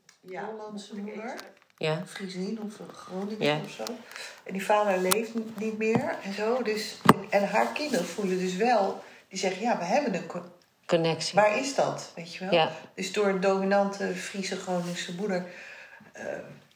Hollandse 0.46 0.96
moeder, 0.96 1.34
Ja. 1.76 2.02
Friesin 2.06 2.60
of 2.66 2.78
een 2.78 2.94
Groninger 2.94 3.42
Ja. 3.46 3.60
of 3.64 3.70
zo. 3.70 3.84
En 4.42 4.52
die 4.52 4.64
vader 4.64 4.98
leeft 4.98 5.30
niet- 5.56 5.78
meer 5.78 6.16
en 6.22 6.32
zo. 6.34 6.62
Dus, 6.62 6.96
en, 7.30 7.48
haar 7.48 7.66
kinderen 7.72 8.06
voelen 8.06 8.38
dus 8.38 8.54
wel, 8.56 9.02
die 9.28 9.38
zeggen, 9.38 9.62
ja, 9.62 9.78
we 9.78 9.84
hebben 9.84 10.14
een, 10.14 10.26
co- 10.26 10.44
Connectie. 10.86 11.34
waar 11.34 11.58
is 11.58 11.74
dat, 11.74 12.10
weet 12.14 12.34
je 12.34 12.44
wel? 12.44 12.54
Ja. 12.54 12.70
Dus 12.94 13.12
door 13.12 13.26
een 13.26 13.40
dominante 13.40 14.14
Friese 14.14 14.56
Groningse 14.56 15.14
moeder 15.14 15.46
eh 16.12 16.24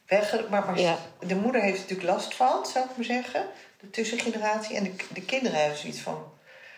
weg. 0.07 0.49
Maar, 0.49 0.65
maar 0.65 0.79
Ja. 0.79 0.97
de 1.19 1.35
moeder 1.35 1.61
heeft 1.61 1.79
natuurlijk 1.79 2.09
last 2.09 2.35
van, 2.35 2.65
zou 2.65 2.85
ik 2.89 2.95
maar 2.95 3.05
zeggen. 3.05 3.45
De 3.79 3.89
tussengeneratie. 3.89 4.75
En 4.75 4.83
de, 4.83 4.93
de 5.13 5.21
kinderen 5.21 5.59
hebben 5.59 5.77
zoiets 5.77 5.99
van. 6.01 6.31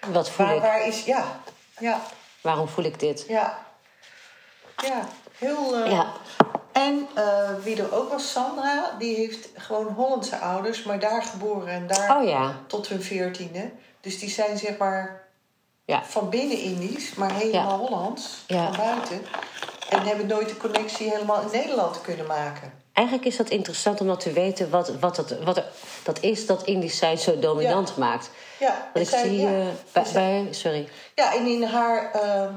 Wat 0.07 0.29
voel 0.29 0.45
Waar, 0.45 0.55
ik? 0.55 0.61
waar 0.61 0.87
is. 0.87 1.03
Ja, 1.05 1.39
ja, 1.79 2.01
Waarom 2.41 2.67
voel 2.67 2.85
ik 2.85 2.99
dit? 2.99 3.25
ja. 3.27 3.65
Ja, 4.77 5.07
heel. 5.37 5.75
eh, 5.85 5.91
Ja. 5.91 6.13
En 6.87 7.07
eh, 7.13 7.49
wie 7.63 7.81
er 7.81 7.93
ook 7.95 8.09
was, 8.11 8.31
Sandra, 8.31 8.95
die 8.99 9.15
heeft 9.15 9.49
gewoon 9.55 9.87
Hollandse 9.87 10.37
ouders, 10.37 10.83
maar 10.83 10.99
daar 10.99 11.23
geboren 11.23 11.67
en 11.67 11.87
daar 11.87 12.17
Oh 12.17 12.27
ja. 12.27 12.55
tot 12.67 12.87
hun 12.87 13.01
veertiende. 13.03 13.71
Dus 14.01 14.19
die 14.19 14.29
zijn 14.29 14.57
zeg 14.57 14.77
maar 14.77 15.27
Ja. 15.85 16.03
van 16.03 16.29
binnen 16.29 16.57
Indisch, 16.57 17.13
maar 17.13 17.33
helemaal 17.33 17.77
Hollands, 17.77 18.43
van 18.47 18.75
buiten. 18.77 19.21
En 19.89 20.01
hebben 20.01 20.27
nooit 20.27 20.49
de 20.49 20.57
connectie 20.57 21.09
helemaal 21.09 21.41
in 21.41 21.59
Nederland 21.59 22.01
kunnen 22.01 22.25
maken. 22.27 22.73
Eigenlijk 22.93 23.27
is 23.27 23.37
dat 23.37 23.49
interessant 23.49 24.01
om 24.01 24.07
dat 24.07 24.19
te 24.19 24.31
weten 24.31 24.69
wat, 24.69 24.91
wat, 24.99 25.15
dat, 25.15 25.35
wat 25.43 25.57
er, 25.57 25.65
dat 26.03 26.19
is 26.21 26.45
dat 26.45 26.63
Indisch 26.63 26.97
zijn 26.97 27.17
zo 27.17 27.39
dominant 27.39 27.97
maakt. 27.97 28.29
Ja, 28.59 28.89
en 28.93 29.01
ik 29.01 29.09
zij- 29.09 29.23
zie 29.27 29.45
eh, 29.45 29.67
bij, 29.91 30.03
bij- 30.13 30.47
Sorry. 30.51 30.89
Ja, 31.15 31.33
en 31.35 31.45
in 31.45 31.63
haar 31.63 32.11
eh, 32.11 32.47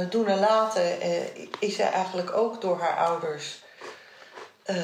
eh, 0.00 0.10
doen 0.10 0.26
en 0.26 0.38
laten 0.40 1.00
eh, 1.00 1.10
is 1.58 1.76
zij 1.76 1.90
eigenlijk 1.90 2.36
ook 2.36 2.60
door 2.60 2.80
haar 2.80 2.96
ouders 3.06 3.62
eh, 4.62 4.76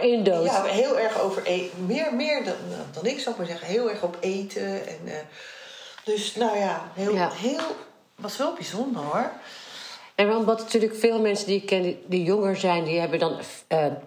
Indo's. 0.00 0.44
ja, 0.44 0.62
heel 0.64 0.98
erg 0.98 1.20
over 1.20 1.42
eten. 1.44 1.86
Meer, 1.86 2.14
meer 2.14 2.44
dan, 2.44 2.54
dan 2.92 3.06
ik 3.06 3.20
zou 3.20 3.36
maar 3.36 3.46
zeggen, 3.46 3.66
heel 3.66 3.90
erg 3.90 4.02
op 4.02 4.16
eten. 4.20 4.86
En, 4.86 4.98
dus 6.04 6.34
nou 6.34 6.58
ja, 6.58 6.90
heel, 6.94 7.14
Ja. 7.14 7.30
heel 7.32 7.76
was 8.14 8.36
wel 8.36 8.52
bijzonder 8.54 9.02
hoor. 9.02 9.30
En 10.14 10.36
omdat 10.36 10.58
natuurlijk 10.58 10.94
veel 10.94 11.20
mensen 11.20 11.46
die 11.46 11.60
ik 11.60 11.66
ken 11.66 11.98
die, 12.06 12.22
jonger 12.22 12.56
zijn, 12.56 12.84
die 12.84 13.00
hebben 13.00 13.18
dan 13.18 13.38
een, 13.68 13.98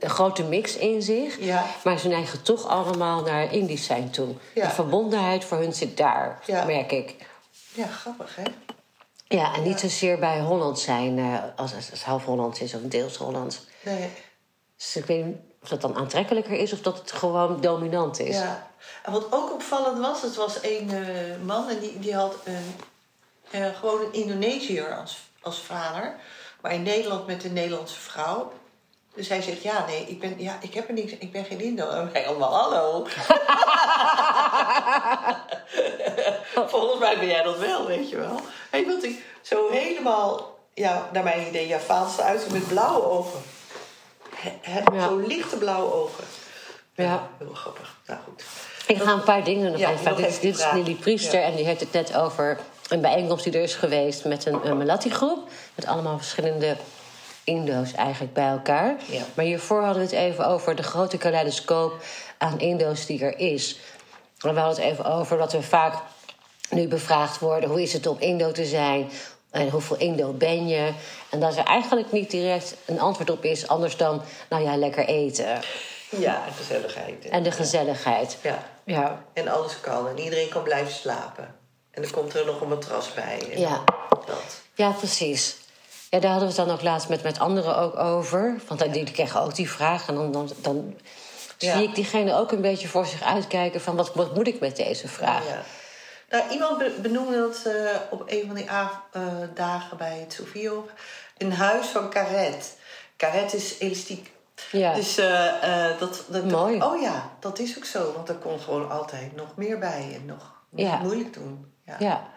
een 0.00 0.10
grote 0.10 0.42
mix 0.42 0.76
in 0.76 1.02
zich. 1.02 1.40
Ja. 1.40 1.64
Maar 1.84 1.98
ze 1.98 2.08
neigen 2.08 2.42
toch 2.42 2.66
allemaal 2.66 3.22
naar 3.22 3.52
Indisch 3.52 3.84
zijn 3.84 4.10
toe. 4.10 4.34
Ja. 4.54 4.64
De 4.66 4.74
verbondenheid 4.74 5.44
voor 5.44 5.58
hun 5.58 5.72
zit 5.72 5.96
daar, 5.96 6.42
Ja. 6.46 6.64
merk 6.64 6.92
ik. 6.92 7.14
Ja, 7.72 7.86
grappig 7.86 8.36
hè? 8.36 8.42
Ja, 9.28 9.54
en 9.54 9.62
niet 9.62 9.80
zozeer 9.80 10.18
bij 10.18 10.40
Holland 10.40 10.78
zijn, 10.78 11.18
eh, 11.18 11.42
als, 11.56 11.74
als 11.74 11.90
het 11.90 12.02
half 12.02 12.24
Hollands 12.24 12.60
is 12.60 12.74
of 12.74 12.80
deels 12.80 13.16
Hollands. 13.16 13.60
Nee. 13.80 14.10
Dus 14.76 14.96
ik 14.96 15.04
weet 15.04 15.24
niet 15.24 15.36
of 15.62 15.68
dat 15.68 15.80
dan 15.80 15.96
aantrekkelijker 15.96 16.52
is 16.52 16.72
of 16.72 16.80
dat 16.80 16.98
het 16.98 17.12
gewoon 17.12 17.60
dominant 17.60 18.18
is. 18.18 18.36
Ja. 18.36 18.70
En 19.02 19.12
wat 19.12 19.32
ook 19.32 19.52
opvallend 19.52 19.98
was, 19.98 20.22
het 20.22 20.34
was 20.34 20.62
een 20.62 20.90
eh, 20.90 21.44
man 21.44 21.68
en 21.68 21.80
die, 21.80 21.98
die 21.98 22.14
had 22.14 22.36
een, 22.44 22.74
eh, 23.50 23.74
gewoon 23.74 24.00
een 24.00 24.12
Indonesiër 24.12 24.96
als, 24.96 25.18
als 25.40 25.58
vader. 25.58 26.16
Maar 26.60 26.74
in 26.74 26.82
Nederland 26.82 27.26
met 27.26 27.44
een 27.44 27.52
Nederlandse 27.52 28.00
vrouw. 28.00 28.52
Dus 29.18 29.28
hij 29.28 29.42
zegt, 29.42 29.62
ja, 29.62 29.84
nee, 29.86 30.04
ik 30.06 30.20
ben, 30.20 30.34
ja, 30.38 30.58
ik 30.60 30.74
heb 30.74 30.88
er 30.88 30.94
niks, 30.94 31.12
ik 31.12 31.32
ben 31.32 31.44
geen 31.44 31.60
Indo. 31.60 31.88
En 31.90 32.12
wij 32.12 32.26
allemaal, 32.26 32.54
hallo. 32.54 33.06
Volgens 36.72 37.00
mij 37.00 37.18
ben 37.18 37.26
jij 37.28 37.42
dat 37.42 37.58
wel, 37.58 37.86
weet 37.86 38.10
je 38.10 38.16
wel. 38.16 38.40
Hey, 38.70 38.86
want 38.86 39.04
ik 39.04 39.24
zo 39.42 39.70
helemaal, 39.70 40.58
ja, 40.74 41.08
naar 41.12 41.22
mijn 41.22 41.46
idee, 41.46 41.66
Javaans 41.66 42.18
eruit 42.18 42.50
met 42.52 42.68
blauwe 42.68 43.02
ogen. 43.04 43.40
He, 44.34 44.50
he- 44.60 44.82
Ja. 44.96 45.08
Zo 45.08 45.16
lichte 45.16 45.56
blauwe 45.56 45.92
ogen. 45.92 46.24
Ja. 46.94 47.28
Heel 47.38 47.54
grappig. 47.54 47.96
Nou 48.06 48.20
goed. 48.24 48.44
Ik 48.86 49.02
ga 49.02 49.12
een 49.12 49.22
paar 49.22 49.44
dingen 49.44 49.70
nog 49.70 49.80
Ja, 49.80 49.90
even. 49.90 50.04
nog 50.04 50.16
dit, 50.16 50.40
dit 50.40 50.58
is. 50.58 50.66
Lily 50.72 50.94
Priester 50.94 51.42
en 51.42 51.56
die 51.56 51.64
heeft 51.64 51.80
het 51.80 51.92
net 51.92 52.16
over 52.16 52.58
een 52.88 53.00
bijeenkomst 53.00 53.44
die 53.44 53.52
er 53.52 53.62
is 53.62 53.74
geweest 53.74 54.24
met 54.24 54.46
een, 54.46 54.66
een 54.66 54.76
Melatti-groep. 54.76 55.48
Met 55.74 55.86
allemaal 55.86 56.16
verschillende 56.18 56.76
Indo's 57.48 57.92
eigenlijk 57.92 58.34
bij 58.34 58.48
elkaar. 58.48 58.96
Ja. 59.06 59.22
Maar 59.34 59.44
hiervoor 59.44 59.82
hadden 59.82 60.08
we 60.08 60.16
het 60.16 60.24
even 60.24 60.46
over 60.46 60.74
de 60.74 60.82
grote 60.82 61.16
kaleidoscoop 61.16 62.02
aan 62.38 62.60
Indo's 62.60 63.06
die 63.06 63.24
er 63.24 63.38
is. 63.38 63.78
En 64.40 64.54
we 64.54 64.60
hadden 64.60 64.84
het 64.84 64.92
even 64.92 65.04
over 65.04 65.38
dat 65.38 65.52
we 65.52 65.62
vaak 65.62 65.94
nu 66.70 66.88
bevraagd 66.88 67.38
worden: 67.38 67.68
hoe 67.68 67.82
is 67.82 67.92
het 67.92 68.06
om 68.06 68.16
Indo 68.18 68.52
te 68.52 68.64
zijn? 68.64 69.10
En 69.50 69.70
hoeveel 69.70 69.96
Indo 69.96 70.32
ben 70.32 70.68
je? 70.68 70.92
En 71.30 71.40
dat 71.40 71.56
er 71.56 71.64
eigenlijk 71.64 72.12
niet 72.12 72.30
direct 72.30 72.74
een 72.86 73.00
antwoord 73.00 73.30
op 73.30 73.44
is, 73.44 73.68
anders 73.68 73.96
dan, 73.96 74.22
nou 74.48 74.62
ja, 74.62 74.76
lekker 74.76 75.04
eten. 75.04 75.60
Ja, 76.10 76.46
en 76.46 76.52
gezelligheid. 76.52 77.24
En 77.24 77.42
de 77.42 77.50
gezelligheid. 77.50 78.38
Ja. 78.42 78.68
Ja, 78.84 79.24
En 79.32 79.48
alles 79.48 79.80
kan. 79.80 80.08
En 80.08 80.18
iedereen 80.18 80.48
kan 80.48 80.62
blijven 80.62 80.92
slapen. 80.92 81.54
En 81.90 82.02
dan 82.02 82.10
komt 82.10 82.34
er 82.34 82.46
nog 82.46 82.60
een 82.60 82.68
matras 82.68 83.14
bij. 83.14 83.42
Ja. 83.56 83.84
Dat. 84.26 84.60
Ja, 84.74 84.90
precies. 84.90 85.56
Ja, 86.10 86.18
daar 86.20 86.30
hadden 86.30 86.48
we 86.48 86.54
het 86.54 86.66
dan 86.66 86.74
ook 86.76 86.82
laatst 86.82 87.08
met, 87.08 87.22
met 87.22 87.38
anderen 87.38 87.76
ook 87.76 87.96
over. 87.96 88.60
Want 88.68 88.80
die, 88.80 88.90
die 89.04 89.10
kregen 89.14 89.40
ook 89.40 89.54
die 89.54 89.70
vraag. 89.70 90.08
En 90.08 90.14
dan, 90.14 90.32
dan, 90.32 90.50
dan 90.60 90.94
Ja. 91.58 91.76
zie 91.76 91.88
ik 91.88 91.94
diegene 91.94 92.34
ook 92.34 92.52
een 92.52 92.60
beetje 92.60 92.88
voor 92.88 93.06
zich 93.06 93.22
uitkijken... 93.22 93.80
van 93.80 93.96
wat, 93.96 94.14
wat 94.14 94.34
moet 94.34 94.46
ik 94.46 94.60
met 94.60 94.76
deze 94.76 95.08
vraag? 95.08 95.48
Ja. 95.48 95.62
Nou, 96.30 96.50
iemand 96.50 96.78
be- 96.78 96.94
benoemde 97.02 97.36
dat 97.38 97.62
eh, 97.74 97.96
op 98.10 98.22
een 98.26 98.44
van 98.46 98.54
die 98.54 98.64
eh, 98.66 98.86
dagen 99.54 99.96
bij 99.96 100.18
het 100.20 100.32
Sofiehof. 100.32 100.84
Een 101.38 101.52
huis 101.52 101.86
van 101.86 102.10
Caret. 102.10 102.76
Caret 103.16 103.54
is 103.54 103.78
elastiek. 103.78 104.32
Ja. 104.72 104.94
Dus 104.94 105.18
eh, 105.18 105.98
dat, 105.98 106.24
dat... 106.28 106.44
Mooi. 106.44 106.82
Oh 106.82 107.00
ja, 107.00 107.30
dat 107.40 107.58
is 107.58 107.76
ook 107.76 107.84
zo. 107.84 108.12
Want 108.12 108.28
er 108.28 108.34
kon 108.34 108.60
gewoon 108.60 108.90
altijd 108.90 109.36
nog 109.36 109.48
meer 109.56 109.78
bij. 109.78 110.12
En 110.14 110.26
nog 110.26 110.52
Ja. 110.74 110.96
moeilijk 110.96 111.32
doen. 111.34 111.72
Ja. 111.84 111.96
Ja, 111.98 112.28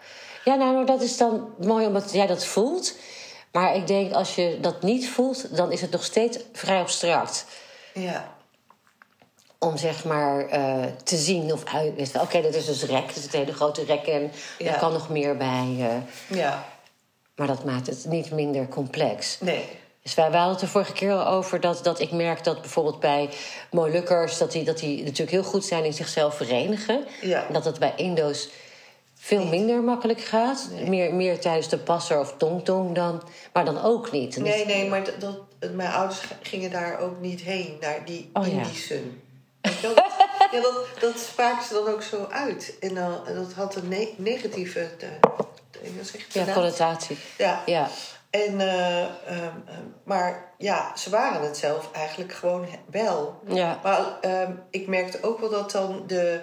ja 0.44 0.56
nou, 0.56 0.86
dat 0.86 1.02
is 1.02 1.18
dan 1.18 1.54
mooi 1.60 1.86
omdat 1.86 2.14
jij 2.14 2.28
dat 2.28 2.46
voelt. 2.46 2.96
Maar 3.52 3.76
ik 3.76 3.88
denk 3.88 4.14
als 4.14 4.36
je 4.36 4.58
dat 4.62 4.82
niet 4.82 5.10
voelt, 5.10 5.56
dan 5.56 5.72
is 5.72 5.82
het 5.82 5.92
nog 5.92 6.04
steeds 6.04 6.38
vrij 6.54 6.80
abstract. 6.80 7.46
ja. 7.94 8.40
Om 9.64 9.78
zeg 9.78 10.04
maar 10.06 10.48
eh, 10.48 10.84
te 11.04 11.16
zien 11.18 11.54
of 11.54 11.64
uit. 11.74 12.12
Oké, 12.22 12.42
dat 12.42 12.54
is 12.56 12.66
dus 12.66 12.84
rek. 12.84 13.08
Dat 13.08 13.16
is 13.16 13.24
het 13.24 13.32
hele 13.32 13.54
grote 13.54 13.84
rek 13.84 14.08
en 14.08 14.32
Ja. 14.58 14.74
er 14.74 14.80
kan 14.80 14.94
nog 14.94 15.10
meer 15.10 15.38
bij. 15.38 15.76
eh, 15.80 16.38
Ja. 16.38 16.66
maar 17.36 17.48
dat 17.48 17.64
maakt 17.66 17.88
het 17.88 18.06
niet 18.08 18.32
minder 18.32 18.68
complex. 18.68 19.38
Nee. 19.40 19.66
Dus 20.04 20.14
wij, 20.14 20.30
wij 20.30 20.40
hadden 20.40 20.56
het 20.58 20.66
de 20.66 20.72
vorige 20.72 20.94
keer 20.94 21.12
al 21.14 21.26
over 21.28 21.60
dat, 21.60 21.84
dat 21.84 22.00
ik 22.00 22.12
merk 22.12 22.44
dat 22.44 22.62
bijvoorbeeld 22.62 23.00
bij 23.00 23.30
Molukkers... 23.72 24.38
dat 24.38 24.52
die, 24.52 24.64
dat 24.64 24.78
die 24.80 25.04
natuurlijk 25.04 25.32
heel 25.32 25.44
goed 25.44 25.66
zijn 25.66 25.84
in 25.86 25.94
zichzelf 25.94 26.36
verenigen. 26.36 27.06
Ja. 27.22 27.48
En 27.48 27.54
dat 27.54 27.66
het 27.66 27.80
bij 27.80 27.94
Indo's 27.96 28.50
veel 29.24 29.46
minder 29.46 29.82
makkelijk 29.84 30.22
gaat. 30.22 30.68
Meer, 30.88 31.14
meer 31.14 31.40
tijdens 31.40 31.70
de 31.70 31.78
passer 31.78 32.20
of 32.20 32.34
tongtong 32.38 32.96
dan... 32.96 33.24
maar 33.54 33.66
dan 33.66 33.82
ook 33.84 34.12
niet. 34.12 34.38
Nee, 34.38 34.66
nee, 34.66 34.90
maar 34.90 35.04
dat, 35.04 35.20
dat, 35.60 35.72
mijn 35.74 35.92
ouders 35.92 36.22
gingen 36.42 36.72
daar 36.72 37.00
ook 37.00 37.20
niet 37.20 37.42
heen, 37.42 37.78
naar 37.80 38.06
die 38.06 38.30
Oh, 38.34 38.46
ja. 38.48 38.52
Indischen. 38.52 39.22
Dat- 39.62 39.82
ja, 40.52 40.62
dat, 40.62 40.86
dat 41.00 41.20
spraken 41.20 41.64
ze 41.66 41.74
dan 41.74 41.88
ook 41.94 42.02
zo 42.02 42.28
uit. 42.32 42.76
En 42.80 42.94
dan, 42.96 43.20
dat 43.36 43.54
had 43.54 43.76
een 43.76 43.88
ne- 43.88 44.14
negatieve. 44.18 44.90
De, 44.98 45.08
Ja, 46.32 46.54
connotatie. 46.54 47.18
Ja. 47.38 47.64
Ja, 47.66 47.90
En, 48.30 48.60
eh, 48.62 49.02
ehm, 49.04 49.10
ehm, 49.28 49.84
maar 50.04 50.54
ja, 50.58 50.92
ze 50.98 51.10
waren 51.10 51.42
het 51.42 51.58
zelf 51.58 51.90
eigenlijk 51.92 52.34
gewoon 52.34 52.66
wel. 52.92 53.40
ja, 53.48 53.80
Maar 53.84 54.20
ehm, 54.22 54.52
ik 54.70 54.88
merkte 54.88 55.18
ook 55.22 55.40
wel 55.40 55.50
dat 55.50 55.72
dan 55.72 56.04
de, 56.08 56.40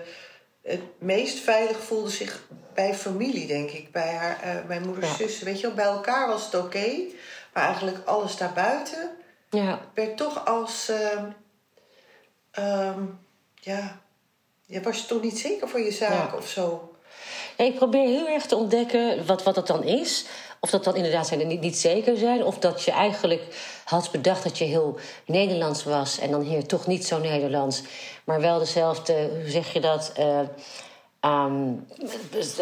het 0.63 0.81
meest 0.99 1.39
veilig 1.39 1.79
voelde 1.79 2.11
zich 2.11 2.47
bij 2.79 2.95
familie, 2.95 3.47
denk 3.47 3.71
ik. 3.71 3.93
Bij 3.93 4.15
haar, 4.15 4.41
eh, 4.43 4.65
mijn 4.67 4.83
moeders 4.87 5.09
Ja. 5.09 5.15
zussen. 5.17 5.45
Weet 5.45 5.61
je 5.61 5.67
wel, 5.67 5.75
bij 5.77 5.85
elkaar 5.85 6.29
was 6.29 6.45
het 6.45 6.55
oké. 6.55 6.87
maar 7.53 7.65
eigenlijk 7.65 8.07
alles 8.07 8.37
daarbuiten 8.37 9.11
ja. 9.51 9.81
werd 9.95 10.17
toch 10.17 10.47
als... 10.47 10.89
ehm, 10.89 11.25
ehm, 12.51 13.03
ja, 13.55 14.01
je 14.67 14.81
was 14.81 15.07
toch 15.07 15.23
niet 15.23 15.39
zeker 15.39 15.69
voor 15.69 15.81
je 15.81 15.91
zaak 15.93 16.31
Ja. 16.31 16.37
of 16.37 16.49
zo. 16.49 16.93
Ja, 17.57 17.65
ik 17.65 17.75
probeer 17.75 18.07
heel 18.07 18.29
erg 18.29 18.47
te 18.47 18.57
ontdekken 18.57 19.27
wat, 19.27 19.43
wat 19.43 19.55
dat 19.55 19.67
dan 19.67 19.85
is. 19.85 20.25
Of 20.61 20.71
dat 20.71 20.85
dan 20.85 20.97
inderdaad 20.97 21.27
zijn, 21.27 21.47
niet, 21.47 21.61
niet 21.61 21.79
zeker 21.79 22.17
zijn. 22.17 22.45
Of 22.45 22.59
dat 22.59 22.83
je 22.83 22.91
eigenlijk 22.91 23.43
had 23.85 24.11
bedacht 24.11 24.43
dat 24.43 24.59
je 24.59 24.65
heel 24.65 24.99
Nederlands 25.27 25.85
was. 25.85 26.19
En 26.19 26.31
dan 26.31 26.41
hier 26.41 26.67
toch 26.67 26.87
niet 26.87 27.07
zo 27.07 27.19
Nederlands. 27.19 27.83
Maar 28.25 28.41
wel 28.41 28.59
dezelfde, 28.59 29.13
hoe 29.41 29.51
zeg 29.51 29.73
je 29.73 29.81
dat, 29.81 30.13
eh 30.17 30.41
ehm, 31.21 31.73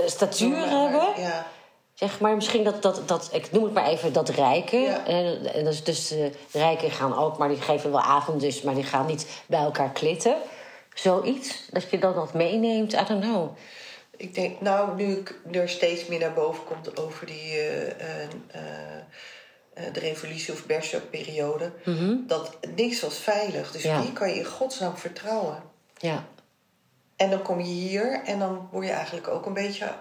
statuur 0.07 0.57
hebben. 0.57 1.09
Ja, 1.23 1.47
Zeg 1.95 2.21
maar 2.21 2.35
misschien 2.35 2.65
dat, 2.65 2.83
dat, 2.83 3.03
dat, 3.09 3.29
ik 3.33 3.53
noem 3.53 3.65
het 3.65 3.73
maar 3.73 3.87
even, 3.87 4.13
dat 4.13 4.29
rijken. 4.29 4.81
Ja. 4.81 5.07
En, 5.07 5.55
en 5.55 5.65
dus, 5.65 5.85
dus 5.85 6.11
eh, 6.11 6.27
rijken 6.53 6.91
gaan 6.91 7.17
ook, 7.17 7.39
maar 7.39 7.49
die 7.49 7.61
geven 7.61 7.91
wel 7.91 8.01
avond 8.01 8.41
dus, 8.41 8.63
maar 8.63 8.75
die 8.75 8.85
gaan 8.85 9.07
niet 9.07 9.43
bij 9.47 9.61
elkaar 9.61 9.91
klitten. 9.91 10.37
Zoiets, 10.95 11.69
dat 11.71 11.91
je 11.91 11.99
dan 11.99 12.15
dat 12.15 12.35
meeneemt, 12.35 12.93
I 12.93 13.05
don't 13.09 13.23
know. 13.25 13.57
ik 14.17 14.35
denk, 14.35 14.61
nou, 14.61 14.97
nu 14.97 15.17
ik 15.17 15.41
er 15.53 15.69
steeds 15.69 16.07
meer 16.07 16.19
naar 16.21 16.33
boven 16.33 16.65
komt 16.65 17.01
over 17.01 17.27
die, 17.27 17.53
eh, 17.53 18.23
eh, 18.23 18.31
de 19.93 20.01
revolutie 20.01 20.53
of 20.53 20.67
Bergerac-periode, 20.67 21.73
dat 22.27 22.57
niks 22.75 23.01
was 23.01 23.19
veilig. 23.19 23.73
Dus 23.73 23.83
Ja. 23.83 24.01
wie 24.01 24.13
kan 24.13 24.29
je 24.29 24.35
in 24.35 24.45
godsnaam 24.45 24.97
vertrouwen? 24.97 25.63
Ja, 25.99 26.25
En 27.17 27.31
dan 27.31 27.43
kom 27.43 27.59
je 27.59 27.65
hier 27.65 28.23
en 28.25 28.39
dan 28.39 28.69
word 28.73 28.87
je 28.87 28.93
eigenlijk 28.93 29.29
ook 29.29 29.47
een 29.47 29.55
beetje 29.55 29.95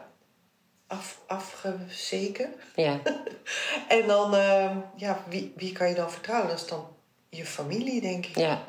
af, 0.88 1.20
afgezeken. 1.28 2.54
ja, 2.76 3.00
En 3.88 4.08
dan, 4.08 4.36
eh, 4.36 4.78
ja, 4.96 5.24
wie, 5.28 5.54
wie 5.56 5.72
kan 5.72 5.90
je 5.90 5.96
dan 5.96 6.12
vertrouwen? 6.12 6.50
Dat 6.50 6.60
is 6.60 6.68
dan 6.68 6.88
je 7.30 7.46
familie, 7.46 8.02
denk 8.02 8.26
ik. 8.26 8.36
ja. 8.38 8.64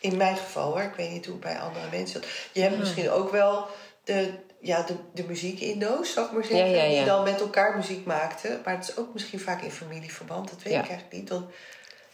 In 0.00 0.16
mijn 0.16 0.36
geval 0.36 0.72
hoor, 0.72 0.82
ik 0.82 0.94
weet 0.94 1.10
niet 1.10 1.24
hoe 1.24 1.34
het 1.34 1.44
bij 1.44 1.58
andere 1.58 1.90
mensen. 1.90 2.22
Je 2.52 2.60
hebt 2.60 2.78
misschien 2.78 3.10
ook 3.10 3.30
wel 3.30 3.66
de, 4.04 4.32
ja, 4.60 4.82
de, 4.82 4.94
de 5.12 5.24
muziek 5.24 5.60
in 5.60 5.78
doos, 5.78 6.12
zou 6.12 6.26
ik 6.26 6.32
maar 6.32 6.44
zeggen. 6.44 6.70
Ja, 6.70 6.76
ja, 6.76 6.82
ja. 6.82 6.96
Die 6.96 7.04
dan 7.04 7.24
met 7.24 7.40
elkaar 7.40 7.76
muziek 7.76 8.06
maakten. 8.06 8.60
Maar 8.64 8.74
het 8.74 8.88
is 8.88 8.96
ook 8.96 9.12
misschien 9.12 9.40
vaak 9.40 9.62
in 9.62 9.70
familieverband. 9.70 10.50
Dat 10.50 10.62
weet 10.62 10.72
ik 10.72 10.88
eigenlijk 10.88 11.12
niet. 11.12 11.28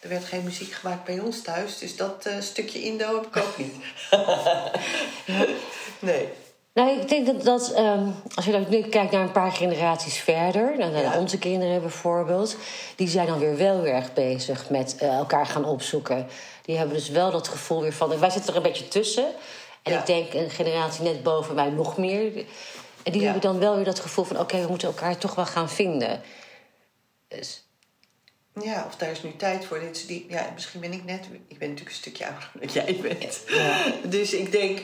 Er 0.00 0.08
werd 0.08 0.24
geen 0.24 0.44
muziek 0.44 0.72
gemaakt 0.72 1.04
bij 1.04 1.18
ons 1.20 1.42
thuis. 1.42 1.78
Dus 1.78 1.96
dat 1.96 2.26
eh, 2.26 2.40
stukje 2.40 2.82
Indo 2.82 3.14
heb 3.14 3.26
ik 3.26 3.36
ook 3.36 3.58
niet. 3.58 3.74
nee. 5.98 6.28
Nou, 6.74 7.00
ik 7.00 7.08
denk 7.08 7.26
dat, 7.26 7.42
dat 7.44 7.72
ehm, 7.72 8.08
als 8.34 8.44
je 8.44 8.52
dan 8.52 8.66
nu 8.68 8.82
kijkt 8.82 9.12
naar 9.12 9.22
een 9.22 9.32
paar 9.32 9.52
generaties 9.52 10.16
verder, 10.18 10.78
naar 10.78 10.90
naar 10.90 11.02
Ja. 11.02 11.18
onze 11.18 11.38
kinderen 11.38 11.80
bijvoorbeeld, 11.80 12.56
die 12.96 13.08
zijn 13.08 13.26
dan 13.26 13.38
weer 13.38 13.56
wel 13.56 13.80
weer 13.80 13.92
erg 13.94 14.12
bezig 14.12 14.70
met 14.70 14.96
eh, 14.98 15.08
elkaar 15.16 15.46
gaan 15.46 15.64
opzoeken. 15.64 16.26
Die 16.62 16.76
hebben 16.76 16.96
dus 16.96 17.08
wel 17.08 17.30
dat 17.30 17.48
gevoel 17.48 17.80
weer 17.80 17.92
van. 17.92 18.18
Wij 18.18 18.30
zitten 18.30 18.50
er 18.50 18.56
een 18.56 18.62
beetje 18.62 18.88
tussen. 18.88 19.26
En 19.82 19.92
Ja. 19.92 19.98
ik 19.98 20.06
denk 20.06 20.32
een 20.34 20.50
generatie 20.50 21.02
net 21.04 21.22
boven 21.22 21.54
mij 21.54 21.70
nog 21.70 21.96
meer. 21.96 22.44
En 23.02 23.12
die 23.12 23.20
Ja. 23.20 23.24
hebben 23.30 23.42
dan 23.42 23.58
wel 23.58 23.74
weer 23.76 23.84
dat 23.84 24.00
gevoel 24.00 24.24
van: 24.24 24.38
oké, 24.38 24.60
we 24.60 24.68
moeten 24.68 24.88
elkaar 24.88 25.18
toch 25.18 25.34
wel 25.34 25.46
gaan 25.46 25.70
vinden. 25.70 26.20
Dus, 27.28 27.64
Ja, 28.54 28.84
of 28.86 28.96
daar 28.96 29.10
is 29.10 29.22
nu 29.22 29.36
tijd 29.36 29.64
voor. 29.64 29.80
Dit 29.80 30.06
die, 30.06 30.26
ja, 30.28 30.50
misschien 30.54 30.80
ben 30.80 30.92
ik 30.92 31.04
net... 31.04 31.24
Ik 31.48 31.58
ben 31.58 31.68
natuurlijk 31.68 31.96
een 31.96 32.02
stukje 32.02 32.26
ouder 32.26 32.50
dan 32.60 32.68
jij 32.68 32.96
bent. 33.02 33.40
Dus 34.12 34.32
ik 34.32 34.52
denk... 34.52 34.80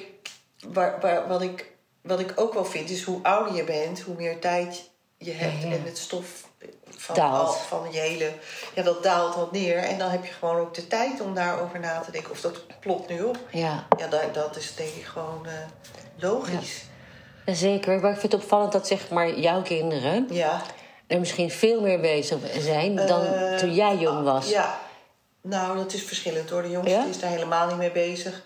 Waar, 0.66 1.00
waar, 1.00 1.28
wat, 1.28 1.42
ik, 1.42 1.70
wat 2.00 2.20
ik 2.20 2.32
ook 2.36 2.54
wel 2.54 2.64
vind, 2.64 2.90
is 2.90 3.02
hoe 3.02 3.22
ouder 3.22 3.54
je 3.54 3.64
bent... 3.64 4.00
hoe 4.00 4.14
meer 4.14 4.38
tijd 4.40 4.90
je 5.18 5.32
hebt. 5.32 5.62
Ja, 5.62 5.68
ja. 5.68 5.74
En 5.74 5.82
het 5.82 5.98
stof 5.98 6.48
van, 6.88 7.14
Daalt. 7.14 7.46
al, 7.46 7.52
van 7.52 7.92
je 7.92 7.98
hele... 7.98 8.32
Ja, 8.74 8.82
dat 8.82 9.02
daalt 9.02 9.34
wat 9.34 9.52
neer. 9.52 9.76
En 9.78 9.98
dan 9.98 10.10
heb 10.10 10.24
je 10.24 10.32
gewoon 10.32 10.56
ook 10.56 10.74
de 10.74 10.86
tijd 10.86 11.20
om 11.20 11.34
daarover 11.34 11.80
na 11.80 12.00
te 12.00 12.10
denken. 12.10 12.30
Of 12.30 12.40
dat 12.40 12.64
klopt 12.80 13.08
nu 13.08 13.22
op. 13.22 13.38
ja. 13.50 13.86
Ja, 13.98 14.06
dat, 14.06 14.34
dat 14.34 14.56
is 14.56 14.74
denk 14.74 14.94
ik 14.94 15.04
gewoon 15.04 15.46
eh, 15.46 15.52
logisch. 16.16 16.84
Zeker. 17.46 18.00
Maar 18.00 18.12
ik 18.12 18.18
vind 18.18 18.32
het 18.32 18.42
opvallend 18.42 18.72
dat 18.72 18.86
zeg 18.86 19.10
maar 19.10 19.38
jouw 19.38 19.62
kinderen 19.62 20.26
Ja. 20.30 20.62
Er 21.06 21.18
misschien 21.18 21.50
veel 21.50 21.80
meer 21.80 22.00
bezig 22.00 22.38
zijn 22.58 22.96
dan 22.96 23.24
Eh, 23.26 23.56
toen 23.58 23.74
jij 23.74 23.96
jong 23.96 24.24
was. 24.24 24.48
Ja, 24.48 24.80
nou, 25.40 25.76
dat 25.76 25.92
is 25.92 26.02
verschillend 26.02 26.50
hoor. 26.50 26.62
De 26.62 26.70
jongste 26.70 26.94
Ja? 26.94 27.06
is 27.06 27.18
daar 27.18 27.30
helemaal 27.30 27.66
niet 27.66 27.76
mee 27.76 27.92
bezig. 27.92 28.42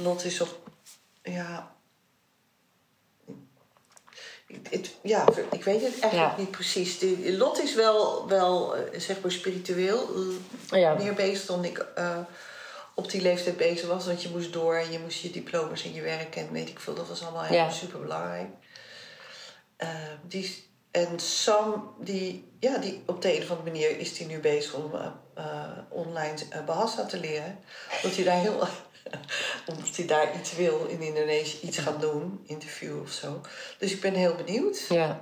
Lot 0.00 0.24
is 0.24 0.40
op. 0.40 0.58
Ja. 1.22 1.70
Ja, 5.02 5.24
ik 5.50 5.64
weet 5.64 5.80
het 5.82 6.00
eigenlijk 6.00 6.32
Ja. 6.32 6.34
niet 6.38 6.50
precies. 6.50 6.98
De, 6.98 7.34
Lot 7.36 7.62
is 7.62 7.74
wel, 7.74 8.28
wel 8.28 8.76
eh, 8.76 9.00
zeg 9.00 9.20
maar 9.20 9.30
spiritueel 9.32 10.08
eh, 10.70 10.80
Ja. 10.80 10.94
meer 10.94 11.14
bezig 11.14 11.46
dan 11.46 11.64
ik 11.64 11.86
op 12.94 13.10
die 13.10 13.22
leeftijd 13.22 13.56
bezig 13.56 13.88
was. 13.88 14.06
Want 14.06 14.22
je 14.22 14.28
moest 14.28 14.52
door 14.52 14.74
en 14.76 14.92
je 14.92 14.98
moest 14.98 15.20
je 15.20 15.30
diploma's 15.30 15.84
en 15.84 15.92
je 15.94 16.00
werk 16.02 16.36
en 16.36 16.52
weet 16.52 16.68
ik 16.68 16.80
veel. 16.80 16.94
Dat 16.94 17.08
was 17.08 17.22
allemaal 17.22 17.42
helemaal 17.42 17.70
super 17.72 18.00
belangrijk. 18.00 18.48
die, 20.22 20.67
en 20.98 21.18
Sam, 21.20 21.94
die, 22.00 22.48
ja, 22.60 22.78
die 22.78 23.02
op 23.06 23.22
de 23.22 23.36
een 23.36 23.42
of 23.42 23.50
andere 23.50 23.70
manier 23.70 23.98
is 23.98 24.14
die 24.14 24.26
nu 24.26 24.38
bezig 24.38 24.74
om 24.74 24.94
eh, 24.94 25.06
eh, 25.34 25.44
online 25.88 26.36
eh, 26.50 26.64
Bahasa 26.64 27.06
te 27.06 27.20
leren. 27.20 27.58
Dat 28.02 28.14
hij 28.14 28.24
daar 28.24 28.40
heel, 28.40 28.58
Omdat 29.70 29.96
hij 29.96 30.06
daar 30.06 30.36
iets 30.38 30.56
wil 30.56 30.86
in 30.88 31.02
Indonesië, 31.02 31.58
iets 31.60 31.78
gaan 31.78 32.00
doen, 32.00 32.40
interview 32.46 33.00
of 33.00 33.10
zo. 33.10 33.40
Dus 33.78 33.92
ik 33.92 34.00
ben 34.00 34.14
heel 34.14 34.34
benieuwd. 34.34 34.86
Ja. 34.88 35.18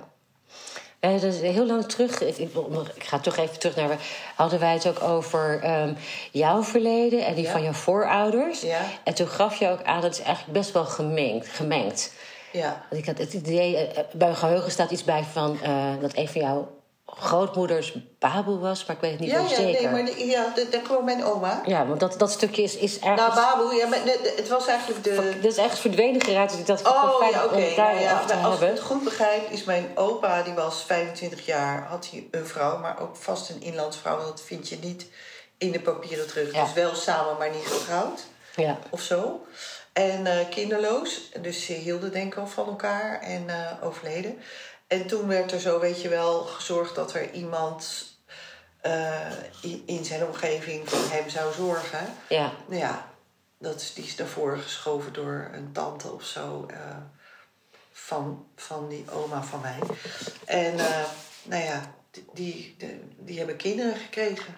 Dat 0.99 1.23
is 1.23 1.39
heel 1.39 1.65
lang 1.65 1.85
terug. 1.85 2.21
Ik, 2.21 2.49
ga 2.97 3.19
toch 3.19 3.37
even 3.37 3.59
terug 3.59 3.75
naar. 3.75 3.97
Hadden 4.35 4.59
wij 4.59 4.73
het 4.73 4.87
ook 4.87 5.01
over 5.01 5.59
ehm, 5.63 5.93
jouw 6.31 6.63
verleden 6.63 7.25
en 7.25 7.35
die 7.35 7.43
Ja. 7.43 7.51
van 7.51 7.63
jouw 7.63 7.73
voorouders. 7.73 8.61
Ja. 8.61 8.81
En 9.03 9.13
toen 9.13 9.27
gaf 9.27 9.55
je 9.55 9.69
ook 9.69 9.83
aan 9.83 10.01
dat 10.01 10.03
het 10.03 10.19
is 10.19 10.25
eigenlijk 10.25 10.57
best 10.57 10.71
wel 10.71 10.85
gemengd. 10.85 11.47
gemengd. 11.47 12.13
Ja. 12.51 12.85
Want 12.89 13.01
ik 13.01 13.07
had 13.07 13.17
het 13.17 13.33
idee, 13.33 13.77
eh, 13.77 13.95
bij 13.95 14.27
mijn 14.27 14.35
geheugen 14.35 14.71
staat 14.71 14.91
iets 14.91 15.03
bij 15.03 15.23
van 15.33 15.61
eh, 15.61 15.93
dat 16.01 16.15
een 16.15 16.27
van 16.29 16.41
jouw 16.41 16.75
grootmoeders 17.05 17.93
Babel 18.19 18.59
was, 18.59 18.85
maar 18.85 18.95
ik 18.95 19.01
weet 19.01 19.11
het 19.11 19.19
niet 19.19 19.29
Ja, 19.29 19.41
meer 19.41 19.49
ja, 19.49 19.55
zeker. 19.55 19.81
nee, 19.81 19.91
maar 19.91 20.05
de- 20.05 20.25
ja, 20.25 20.53
daar 20.71 20.81
kwam 20.81 21.05
mijn 21.05 21.23
oma. 21.23 21.61
Ja, 21.65 21.85
want 21.87 21.99
dat, 21.99 22.19
dat 22.19 22.31
stukje 22.31 22.61
is, 22.63 22.75
is 22.75 22.99
ergens. 22.99 23.35
Nou, 23.35 23.57
Baboe, 23.57 23.73
ja, 23.75 23.87
maar 23.87 24.03
de- 24.03 24.19
de- 24.23 24.33
het 24.35 24.47
was 24.47 24.67
eigenlijk 24.67 25.03
de... 25.03 25.39
dat 25.41 25.51
is 25.51 25.57
echt 25.57 25.79
verdwenen 25.79 26.23
geraakt. 26.23 26.51
Dus 26.51 26.59
ik 26.59 26.65
dacht, 26.65 26.87
oh, 26.87 27.17
fijn 27.19 27.31
ja, 27.31 27.45
oké. 27.45 27.75
daar 27.75 27.93
Nou 27.93 27.99
ja, 27.99 28.25
te 28.25 28.33
als 28.35 28.59
ik 28.61 28.67
het 28.67 28.79
goed 28.79 29.03
begrijp, 29.03 29.49
is 29.49 29.63
mijn 29.63 29.85
opa, 29.95 30.41
die 30.43 30.53
was 30.53 30.83
25 30.83 31.45
jaar, 31.45 31.87
had 31.89 32.07
hij 32.11 32.27
een 32.31 32.45
vrouw, 32.45 32.77
maar 32.77 32.99
ook 33.01 33.15
vast 33.15 33.49
een 33.49 33.61
inlandsvrouw. 33.61 34.15
Want 34.15 34.27
dat 34.27 34.41
vind 34.41 34.69
je 34.69 34.77
niet 34.81 35.05
in 35.57 35.71
de 35.71 35.79
papieren 35.79 36.27
terug. 36.27 36.53
Ja. 36.53 36.63
Dus 36.63 36.73
wel 36.73 36.95
samen, 36.95 37.37
maar 37.37 37.49
niet 37.49 37.65
getrouwd 37.67 38.21
Ja. 38.55 38.77
of 38.89 39.01
zo. 39.01 39.45
En 39.97 40.25
eh, 40.25 40.49
kinderloos. 40.49 41.31
Dus 41.41 41.65
ze 41.65 41.73
hielden 41.73 42.11
denk 42.11 42.27
ik 42.27 42.33
wel 42.33 42.47
van 42.47 42.67
elkaar 42.67 43.21
en 43.21 43.49
eh, 43.49 43.83
overleden. 43.83 44.39
En 44.87 45.07
toen 45.07 45.27
werd 45.27 45.51
er 45.51 45.59
zo, 45.59 45.79
weet 45.79 46.01
je 46.01 46.09
wel, 46.09 46.41
gezorgd 46.41 46.95
dat 46.95 47.13
er 47.13 47.31
iemand 47.31 48.05
eh, 48.81 49.31
in, 49.85 50.05
zijn 50.05 50.25
omgeving 50.25 50.89
voor 50.89 51.11
hem 51.11 51.29
zou 51.29 51.53
zorgen. 51.53 52.13
Ja. 52.29 52.51
Nou 52.67 52.79
ja, 52.79 53.09
dat 53.57 53.81
is, 53.81 53.93
die 53.93 54.03
is 54.03 54.15
daarvoor 54.15 54.57
geschoven 54.57 55.13
door 55.13 55.49
een 55.53 55.71
tante 55.71 56.11
of 56.11 56.23
zo. 56.23 56.65
van, 57.91 58.47
van 58.55 58.89
die 58.89 59.05
oma 59.11 59.43
van 59.43 59.61
mij. 59.61 59.79
En 60.45 60.75
nou 61.43 61.63
ja, 61.63 61.93
die, 62.33 62.75
die 63.17 63.37
hebben 63.37 63.55
kinderen 63.55 63.95
gekregen. 63.95 64.55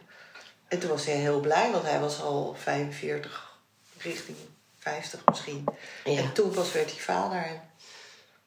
En 0.68 0.80
toen 0.80 0.90
was 0.90 1.06
hij 1.06 1.16
heel 1.16 1.40
blij, 1.40 1.72
want 1.72 1.84
hij 1.84 2.00
was 2.00 2.22
al 2.22 2.56
45, 2.60 3.58
richting 3.98 4.38
50 4.80 5.22
misschien. 5.26 5.66
Ja. 6.06 6.18
En 6.18 6.34
toen 6.34 6.50
pas 6.50 6.72
werd 6.72 6.92
hij 6.92 7.00
vader. 7.00 7.62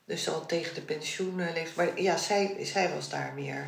Dus 0.05 0.29
al 0.29 0.47
tegen 0.47 0.75
de 0.75 0.81
pensioen 0.81 1.41
eh, 1.41 1.53
leeftijd. 1.55 1.77
Maar 1.77 2.01
ja, 2.01 2.17
zij, 2.17 2.57
zij 2.61 2.95
was 2.95 3.09
daar 3.09 3.33
meer 3.35 3.67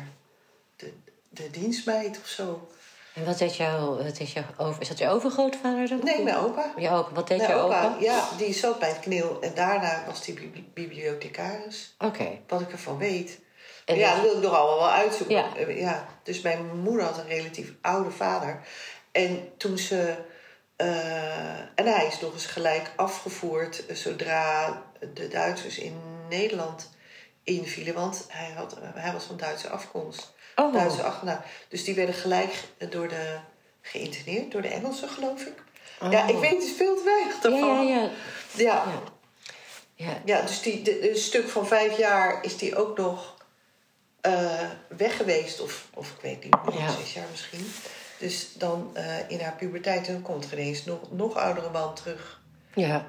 de, 0.75 0.93
de 1.29 1.49
dienstmeid 1.49 2.19
of 2.21 2.27
zo. 2.27 2.67
En 3.13 3.25
wat 3.25 3.37
deed 3.37 3.55
jouw, 3.55 4.03
wat 4.03 4.17
deed 4.17 4.31
jouw 4.31 4.43
over, 4.57 4.81
is 4.81 4.87
dat 4.87 4.97
je 4.97 5.09
overgrootvader 5.09 5.87
dan? 5.87 5.99
Nee, 6.03 6.23
mijn 6.23 6.35
opa. 6.37 6.73
Je 6.77 6.89
opa, 6.89 7.11
wat 7.13 7.27
deed 7.27 7.37
Mijn 7.37 7.49
jouw 7.49 7.61
opa, 7.65 7.85
opa? 7.85 7.97
ja, 7.99 8.27
die 8.37 8.53
zat 8.53 8.79
bij 8.79 8.89
het 8.89 8.99
kneel. 8.99 9.41
En 9.41 9.51
daarna 9.53 10.03
was 10.07 10.25
hij 10.25 10.35
bibli- 10.35 10.69
bibliothecaris. 10.73 11.95
Oké. 11.99 12.27
Wat 12.47 12.61
ik 12.61 12.71
ervan 12.71 12.97
weet. 12.97 13.39
En 13.85 13.95
ja, 13.97 14.13
dat 14.15 14.23
wil 14.23 14.35
ik 14.35 14.41
nog 14.43 14.53
allemaal 14.53 14.77
wel 14.79 14.91
uitzoeken. 14.91 15.35
Ja. 15.35 15.67
Ja. 15.67 16.07
Dus 16.23 16.41
mijn 16.41 16.77
moeder 16.79 17.05
had 17.05 17.17
een 17.17 17.27
relatief 17.27 17.71
oude 17.81 18.11
vader. 18.11 18.61
En 19.11 19.49
toen 19.57 19.77
ze... 19.77 20.15
eh, 20.75 21.59
en 21.59 21.85
hij 21.85 22.07
is 22.07 22.19
nog 22.19 22.33
eens 22.33 22.45
gelijk 22.45 22.91
afgevoerd 22.95 23.85
eh, 23.85 23.95
zodra 23.95 24.81
de 25.13 25.27
Duitsers 25.27 25.77
in 25.77 26.01
Nederland 26.29 26.89
invielen. 27.43 27.93
Want 27.93 28.25
hij, 28.27 28.51
had, 28.55 28.77
eh, 28.79 28.89
hij 28.93 29.11
was 29.13 29.23
van 29.23 29.37
Duitse 29.37 29.69
afkomst. 29.69 30.33
Oh. 30.55 30.73
Duitse 30.73 31.03
achternaam. 31.03 31.41
Dus 31.69 31.83
die 31.83 31.95
werden 31.95 32.15
gelijk 32.15 32.63
door 32.89 33.07
de, 33.07 33.37
geïnterneerd, 33.81 34.51
door 34.51 34.61
de 34.61 34.67
Engelsen 34.67 35.09
geloof 35.09 35.41
ik. 35.41 35.63
Ja, 36.09 36.23
Oh. 36.23 36.29
ik 36.29 36.37
weet 36.37 36.61
dus 36.61 36.71
veel 36.77 36.95
te 36.95 37.03
weinig 37.03 37.39
daarvan. 37.39 37.87
ja, 37.87 37.95
ja. 37.95 38.01
ja. 38.01 38.09
Ja. 38.53 38.83
ja. 39.95 40.21
Ja, 40.25 40.41
dus 40.41 40.61
die, 40.61 40.81
de, 40.81 41.11
stuk 41.15 41.49
van 41.49 41.67
vijf 41.67 41.97
jaar 41.97 42.43
is 42.43 42.57
die 42.57 42.75
ook 42.75 42.97
nog 42.97 43.35
eh, 44.21 44.69
weg 44.87 45.17
geweest. 45.17 45.59
Of, 45.59 45.87
of 45.93 46.09
ik 46.11 46.21
weet 46.21 46.43
niet, 46.43 46.55
zes 46.99 47.13
jaar 47.13 47.27
misschien. 47.31 47.71
Dus 48.19 48.53
dan 48.57 48.89
eh, 48.93 49.29
in 49.29 49.39
haar 49.39 49.55
puberteit, 49.55 50.05
dan 50.07 50.21
komt 50.21 50.51
er 50.51 50.59
ineens 50.59 50.85
nog, 50.85 50.99
nog 51.11 51.35
oudere 51.35 51.69
man 51.69 51.95
terug. 51.95 52.41
ja. 52.75 53.05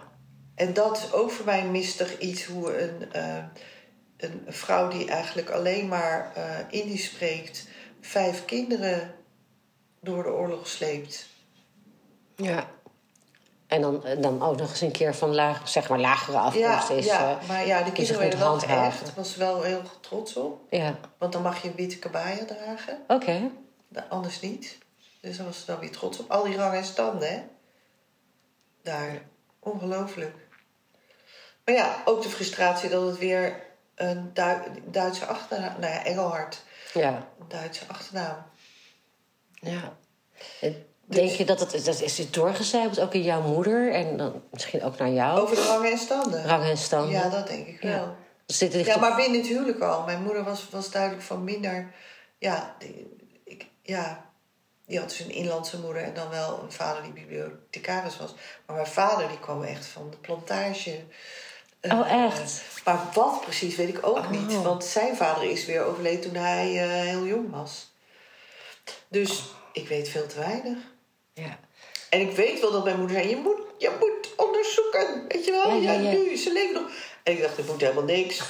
En 0.54 0.74
dat 0.74 0.96
is 0.96 1.12
ook 1.12 1.30
voor 1.30 1.44
mij 1.44 1.64
mistig 1.64 2.18
iets 2.18 2.44
hoe 2.44 2.82
een, 2.82 3.12
eh, 3.12 3.44
een 4.16 4.44
vrouw 4.48 4.88
die 4.88 5.10
eigenlijk 5.10 5.50
alleen 5.50 5.88
maar 5.88 6.30
eh 6.34 6.58
Indisch 6.80 7.04
spreekt, 7.04 7.66
vijf 8.00 8.44
kinderen 8.44 9.14
door 10.00 10.22
de 10.22 10.28
oorlog 10.28 10.66
sleept. 10.68 11.26
Ja. 12.36 12.66
En 13.66 13.80
dan, 13.80 14.02
dan 14.20 14.42
ook 14.42 14.56
nog 14.58 14.70
eens 14.70 14.80
een 14.80 14.90
keer 14.90 15.14
van 15.14 15.34
laag, 15.34 15.68
zeg 15.68 15.88
maar 15.88 15.98
lagere 16.00 16.36
afkomst 16.38 16.88
Ja, 16.88 16.94
is. 16.94 17.04
ja, 17.04 17.38
maar 17.48 17.66
ja, 17.66 17.82
de 17.82 17.92
kinderen 17.92 18.20
werden 18.20 18.38
wel 18.38 18.48
handhaven. 18.48 18.98
geëcht. 18.98 19.14
was 19.14 19.36
wel 19.36 19.62
heel 19.62 19.82
trots 20.00 20.36
op. 20.36 20.60
ja. 20.70 20.98
Want 21.18 21.32
dan 21.32 21.42
mag 21.42 21.62
je 21.62 21.68
een 21.68 21.74
witte 21.74 21.98
kabaya 21.98 22.44
dragen. 22.44 22.98
Oké. 23.08 23.50
Anders 24.08 24.40
niet. 24.40 24.78
Dus 25.26 25.36
daar 25.36 25.46
was 25.46 25.58
ze 25.60 25.66
dan 25.66 25.78
weer 25.80 25.90
trots 25.90 26.18
op. 26.18 26.30
Al 26.30 26.44
die 26.44 26.56
rangen 26.56 26.78
en 26.78 26.84
standen, 26.84 27.28
hè. 27.30 27.42
Daar. 28.82 29.22
Ongelooflijk. 29.58 30.34
Maar 31.64 31.74
ja, 31.74 32.02
ook 32.04 32.22
de 32.22 32.28
frustratie 32.28 32.88
dat 32.88 33.06
het 33.06 33.18
weer 33.18 33.62
een 33.94 34.30
Dui- 34.34 34.82
Duitse 34.84 35.26
achternaam... 35.26 35.80
Nou 35.80 35.92
ja, 35.92 36.04
Engelhard. 36.04 36.62
Ja. 36.94 37.28
Een 37.40 37.48
Duitse 37.48 37.84
achternaam. 37.86 38.42
Ja. 39.54 39.96
En 40.60 40.86
Denk 41.04 41.30
je 41.30 41.44
dat 41.44 41.60
het, 41.60 41.84
dat 41.84 42.00
is 42.00 42.18
het 42.18 42.34
doorgecijpeld 42.34 43.00
ook 43.00 43.14
in 43.14 43.22
jouw 43.22 43.42
moeder 43.42 43.92
en 43.92 44.16
dan 44.16 44.42
misschien 44.50 44.82
ook 44.82 44.98
naar 44.98 45.10
jou? 45.10 45.40
Over 45.40 45.56
de 45.56 45.62
rangen 45.62 45.90
en 45.90 45.98
standen. 45.98 46.44
Rang 46.46 46.64
en 46.64 46.76
stand. 46.78 47.10
Ja, 47.10 47.28
dat 47.28 47.46
denk 47.46 47.66
ik 47.66 47.82
Ja. 47.82 47.88
wel. 47.90 48.16
Dus 48.46 48.58
dit 48.58 48.72
Ja, 48.72 48.94
op- 48.94 49.00
maar 49.00 49.16
binnen 49.16 49.38
het 49.40 49.48
huwelijk 49.48 49.80
al. 49.80 50.04
Mijn 50.04 50.22
moeder 50.22 50.44
was, 50.44 50.68
was 50.70 50.90
duidelijk 50.90 51.22
van 51.22 51.44
minder... 51.44 51.94
Ja, 52.38 52.74
die, 52.78 53.16
ik, 53.44 53.66
ja, 53.82 54.24
die 54.86 54.98
had 54.98 55.08
dus 55.08 55.18
een 55.18 55.30
inlandse 55.30 55.78
moeder 55.78 56.02
en 56.02 56.14
dan 56.14 56.28
wel 56.28 56.60
een 56.62 56.72
vader 56.72 57.02
die 57.02 57.12
bibliothecaris 57.12 58.16
was. 58.18 58.34
Maar 58.66 58.76
mijn 58.76 58.88
vader 58.88 59.28
die 59.28 59.38
kwam 59.40 59.62
echt 59.62 59.86
van 59.86 60.10
de 60.10 60.16
plantage. 60.16 61.00
Oh, 61.82 62.10
Eh, 62.12 62.24
echt? 62.24 62.62
maar 62.84 63.06
wat 63.14 63.40
precies 63.40 63.76
weet 63.76 63.88
ik 63.88 64.06
ook 64.06 64.16
Oh. 64.16 64.30
niet. 64.30 64.62
Want 64.62 64.84
zijn 64.84 65.16
vader 65.16 65.50
is 65.50 65.64
weer 65.66 65.84
overleden 65.84 66.20
toen 66.20 66.34
hij 66.34 66.82
eh, 66.82 66.88
heel 67.08 67.24
jong 67.26 67.50
was. 67.50 67.92
Dus 69.08 69.42
ik 69.72 69.88
weet 69.88 70.08
veel 70.08 70.26
te 70.26 70.38
weinig. 70.38 70.78
ja. 71.32 71.58
En 72.10 72.20
ik 72.20 72.30
weet 72.36 72.60
wel 72.60 72.70
dat 72.72 72.84
mijn 72.84 72.98
moeder 72.98 73.16
zei: 73.16 73.28
Je 73.28 73.36
moet, 73.36 73.60
je 73.78 73.96
moet 74.00 74.34
onderzoeken. 74.36 75.24
Weet 75.28 75.44
je 75.44 75.50
wel? 75.50 75.68
Ja, 75.76 75.92
Ja, 75.92 76.00
ja, 76.00 76.10
ja. 76.10 76.16
nu, 76.18 76.36
ze 76.36 76.52
leven 76.52 76.74
nog. 76.82 76.90
En 77.22 77.32
ik 77.32 77.42
dacht: 77.42 77.58
Ik 77.58 77.66
moet 77.66 77.80
helemaal 77.80 78.04
niks. 78.04 78.42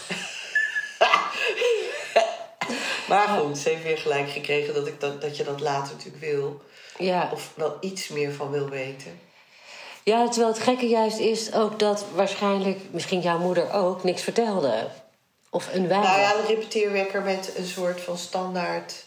Maar 3.09 3.29
goed, 3.29 3.59
ze 3.59 3.69
heeft 3.69 3.83
weer 3.83 3.99
gelijk 3.99 4.31
gekregen 4.31 4.75
dat, 4.75 4.87
ik 4.87 5.01
dat, 5.01 5.21
dat 5.21 5.37
je 5.37 5.45
dat 5.45 5.61
later 5.61 5.95
natuurlijk 5.95 6.25
wil. 6.25 6.61
Ja. 6.99 7.29
Of 7.33 7.53
wel 7.55 7.77
iets 7.81 8.09
meer 8.09 8.33
van 8.33 8.51
wil 8.51 8.69
weten. 8.69 9.21
ja, 10.03 10.29
terwijl 10.29 10.53
het 10.53 10.63
gekke 10.63 10.87
juist 10.89 11.19
is 11.19 11.53
ook 11.53 11.79
dat 11.79 12.05
waarschijnlijk 12.15 12.79
misschien 12.91 13.21
jouw 13.21 13.39
moeder 13.39 13.73
ook 13.73 14.05
niks 14.05 14.23
vertelde. 14.23 14.89
Of 15.51 15.75
een 15.75 15.89
weinig. 15.89 16.09
Nou 16.11 16.21
ja, 16.21 16.35
een 16.39 16.47
repeteerwekker 16.47 17.23
met 17.23 17.53
een 17.57 17.67
soort 17.67 18.01
van 18.01 18.19
standaard. 18.19 19.05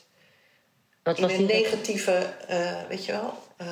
wat, 1.03 1.17
In 1.17 1.23
was 1.23 1.31
een 1.31 1.37
die, 1.37 1.55
negatieve, 1.61 2.33
eh, 2.47 2.75
weet 2.89 3.05
je 3.05 3.11
wel. 3.11 3.33
eh, 3.57 3.67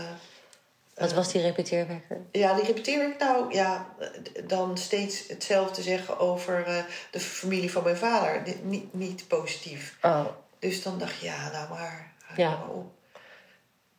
wat 0.97 1.13
was 1.13 1.31
die 1.31 1.41
repeteerwerker? 1.41 2.21
Ja, 2.31 2.53
die 2.53 2.65
repeteerwerk 2.65 3.19
nou, 3.19 3.53
ja, 3.53 3.95
dan 4.43 4.77
steeds 4.77 5.27
hetzelfde 5.27 5.81
zeggen 5.81 6.19
over 6.19 6.65
eh, 6.65 6.83
de 7.11 7.19
familie 7.19 7.71
van 7.71 7.83
mijn 7.83 7.97
vader. 7.97 8.41
Niet, 8.63 8.93
niet 8.93 9.27
positief. 9.27 9.97
Oh. 10.01 10.25
Dus 10.59 10.83
dan 10.83 10.99
dacht 10.99 11.19
je, 11.19 11.25
ja, 11.25 11.51
nou 11.51 11.69
maar. 11.69 12.13
Ja. 12.35 12.59
op. 12.71 12.85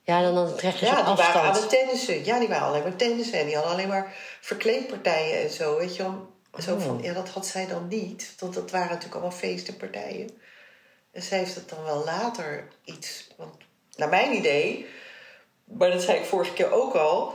Ja, 0.02 0.22
dan, 0.22 0.34
dan 0.34 0.56
trek 0.56 0.74
je 0.74 0.86
Ja, 0.86 0.94
die 0.94 1.04
waren 1.04 1.40
aan 1.40 1.48
afstand. 1.48 1.56
het 1.60 1.68
tennissen. 1.68 2.24
Ja, 2.24 2.38
die 2.38 2.48
waren 2.48 2.66
alleen 2.66 2.82
maar 2.82 2.96
tennissen. 2.96 3.38
En 3.38 3.46
die 3.46 3.54
hadden 3.54 3.72
alleen 3.72 3.88
maar 3.88 4.14
verkleedpartijen 4.40 5.42
en 5.42 5.50
zo. 5.50 5.76
Weet 5.78 5.96
je 5.96 6.02
wel. 6.02 6.36
Zo 6.58 6.74
Oh. 6.74 6.80
van, 6.80 6.98
ja, 7.02 7.12
dat 7.12 7.28
had 7.28 7.46
zij 7.46 7.66
dan 7.66 7.88
niet. 7.88 8.34
Want 8.38 8.54
dat 8.54 8.70
waren 8.70 8.88
natuurlijk 8.88 9.14
allemaal 9.14 9.38
feesten 9.38 9.72
en 9.72 9.78
partijen. 9.78 10.30
En 11.12 11.22
zij 11.22 11.38
heeft 11.38 11.54
het 11.54 11.68
dan 11.68 11.84
wel 11.84 12.04
later 12.04 12.68
iets. 12.84 13.28
Want 13.36 13.54
naar 13.96 14.08
mijn 14.08 14.36
idee, 14.36 14.86
maar 15.70 15.90
dat 15.90 16.02
zei 16.02 16.18
ik 16.18 16.24
vorige 16.24 16.52
keer 16.52 16.72
ook 16.72 16.94
al, 16.94 17.34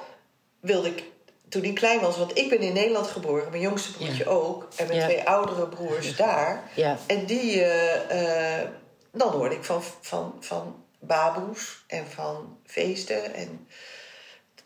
wilde 0.59 0.87
ik 0.87 1.03
toen 1.49 1.63
ik 1.63 1.75
klein 1.75 1.99
was, 1.99 2.17
want 2.17 2.37
ik 2.37 2.49
ben 2.49 2.59
in 2.59 2.73
Nederland 2.73 3.07
geboren, 3.07 3.49
mijn 3.49 3.61
jongste 3.61 3.91
broertje 3.93 4.23
Ja. 4.23 4.29
ook, 4.29 4.67
en 4.75 4.87
mijn 4.87 4.99
Ja. 4.99 5.05
twee 5.05 5.27
oudere 5.27 5.67
broers 5.67 6.15
daar. 6.15 6.69
Ja. 6.75 6.97
En 7.07 7.25
die, 7.25 7.63
eh, 7.63 8.61
eh, 8.61 8.69
dan 9.11 9.31
hoorde 9.31 9.55
ik 9.55 9.63
van, 9.63 9.83
van, 10.01 10.35
van 10.39 10.83
baboes 10.99 11.83
en 11.87 12.07
van 12.07 12.57
feesten 12.65 13.33
en 13.33 13.67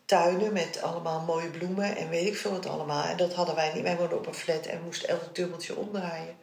tuinen 0.04 0.52
met 0.52 0.82
allemaal 0.82 1.20
mooie 1.20 1.48
bloemen 1.50 1.96
en 1.96 2.08
weet 2.08 2.26
ik 2.26 2.36
veel 2.36 2.50
wat 2.50 2.66
allemaal. 2.66 3.04
En 3.04 3.16
dat 3.16 3.34
hadden 3.34 3.54
wij 3.54 3.72
niet. 3.74 3.82
Wij 3.82 3.96
woonden 3.96 4.18
op 4.18 4.26
een 4.26 4.34
flat 4.34 4.66
en 4.66 4.82
moesten 4.84 5.08
elk 5.08 5.34
dubbeltje 5.34 5.76
omdraaien. 5.76 6.36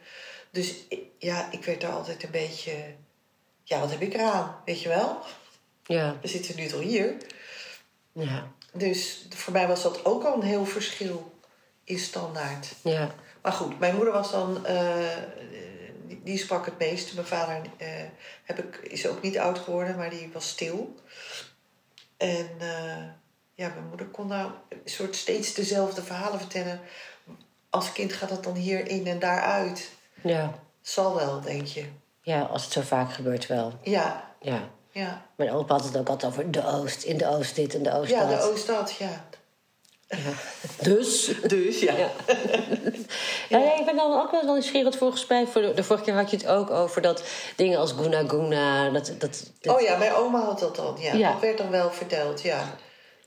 Dus 0.50 0.74
ja, 1.18 1.48
ik 1.50 1.64
werd 1.64 1.80
daar 1.80 1.92
altijd 1.92 2.22
een 2.22 2.30
beetje... 2.30 2.72
Ja, 3.62 3.80
wat 3.80 3.90
heb 3.90 4.00
ik 4.00 4.14
eraan? 4.14 4.56
Weet 4.64 4.82
je 4.82 4.88
wel? 4.88 5.18
Ja. 5.86 6.16
We 6.22 6.28
zitten 6.28 6.56
nu 6.56 6.66
toch 6.66 6.80
hier? 6.80 7.16
Ja. 8.12 8.52
dus 8.72 9.26
voor 9.28 9.52
mij 9.52 9.68
was 9.68 9.82
dat 9.82 10.04
ook 10.04 10.24
al 10.24 10.34
een 10.34 10.42
heel 10.42 10.64
verschil 10.64 11.34
in 11.84 11.98
standaard. 11.98 12.74
Ja. 12.82 13.14
Maar 13.42 13.52
goed, 13.52 13.78
mijn 13.78 13.94
moeder 13.94 14.12
was 14.12 14.30
dan, 14.30 14.66
eh, 14.66 15.16
die, 16.06 16.20
die 16.22 16.38
sprak 16.38 16.64
het 16.64 16.78
meeste. 16.78 17.14
Mijn 17.14 17.26
vader 17.26 17.60
eh, 17.76 17.88
heb 18.44 18.58
ik, 18.58 18.76
is 18.76 19.06
ook 19.06 19.22
niet 19.22 19.38
oud 19.38 19.58
geworden, 19.58 19.96
maar 19.96 20.10
die 20.10 20.30
was 20.32 20.48
stil. 20.48 20.94
En 22.16 22.50
eh, 22.58 23.04
ja, 23.54 23.68
mijn 23.68 23.88
moeder 23.88 24.06
kon 24.06 24.26
nou 24.26 24.50
een 24.68 24.80
soort 24.84 25.16
steeds 25.16 25.54
dezelfde 25.54 26.02
verhalen 26.02 26.38
vertellen. 26.38 26.80
Als 27.70 27.92
kind 27.92 28.12
gaat 28.12 28.28
dat 28.28 28.44
dan 28.44 28.54
hier 28.54 28.88
in 28.88 29.06
en 29.06 29.18
daar 29.18 29.40
uit. 29.40 29.90
Ja. 30.22 30.54
Zal 30.80 31.14
wel, 31.14 31.40
denk 31.40 31.66
je. 31.66 31.84
ja, 32.20 32.42
als 32.42 32.64
het 32.64 32.72
zo 32.72 32.80
vaak 32.80 33.12
gebeurt 33.12 33.46
wel. 33.46 33.72
Ja, 33.82 34.34
Ja. 34.40 34.70
Ja. 34.96 35.26
Mijn 35.36 35.50
opa 35.50 35.74
had 35.74 35.84
het 35.84 35.96
ook 35.96 36.08
altijd 36.08 36.32
over 36.32 36.50
de 36.50 36.66
Oost. 36.66 37.02
In 37.02 37.16
de 37.16 37.26
Oost 37.28 37.54
dit 37.54 37.74
en 37.74 37.82
de 37.82 37.92
Oost 37.92 38.10
Ja, 38.10 38.26
dat. 38.26 38.40
de 38.40 38.50
Ooststad, 38.50 38.92
ja. 38.98 39.24
Dus... 40.82 41.30
Dus 41.46 41.80
ja. 41.80 41.96
Ja. 41.96 42.10
Ja, 43.48 43.58
nee, 43.58 43.78
ik 43.78 43.84
ben 43.84 43.96
dan 43.96 44.20
ook 44.20 44.30
wel 44.30 44.52
nieuwsgierig 44.52 44.96
volgens 44.96 45.26
mij. 45.26 45.46
Voor 45.46 45.62
de, 45.62 45.74
de 45.74 45.84
vorige 45.84 46.04
keer 46.04 46.14
had 46.14 46.30
je 46.30 46.36
het 46.36 46.46
ook 46.46 46.70
over 46.70 47.02
dat 47.02 47.22
dingen 47.56 47.78
als 47.78 47.92
Guna 47.92 48.28
Guna. 48.28 48.90
Dat, 48.90 49.06
dat, 49.18 49.50
dat- 49.60 49.74
Oh 49.74 49.80
ja, 49.80 49.96
mijn 49.96 50.12
oma 50.14 50.40
had 50.44 50.58
dat 50.58 50.76
dan. 50.76 50.96
Ja, 51.00 51.12
Ja. 51.14 51.32
dat 51.32 51.40
werd 51.40 51.58
dan 51.58 51.70
wel 51.70 51.90
verteld, 51.90 52.42
ja. 52.42 52.74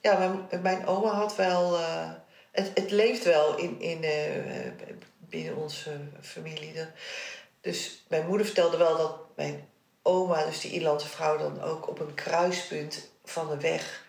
Ja, 0.02 0.18
mijn, 0.18 0.62
mijn 0.62 0.86
oma 0.88 1.10
had 1.12 1.36
wel... 1.36 1.76
eh, 1.76 2.10
het, 2.52 2.72
het 2.74 2.92
leeft 2.92 3.24
wel 3.24 3.58
in, 3.58 3.82
in, 3.82 4.04
eh, 4.04 4.72
binnen 5.20 5.56
onze 5.56 5.90
familie. 6.22 6.74
Dus 7.62 8.06
mijn 8.08 8.28
moeder 8.28 8.46
vertelde 8.46 8.78
wel 8.78 8.98
dat 8.98 9.16
mijn 9.36 9.68
oma, 10.02 10.46
dus 10.46 10.60
die 10.60 10.72
Ierlandse 10.72 11.08
vrouw... 11.08 11.38
dan 11.38 11.62
ook 11.62 11.88
op 11.88 12.00
een 12.00 12.14
kruispunt 12.14 13.10
van 13.24 13.50
de 13.50 13.58
weg 13.58 14.06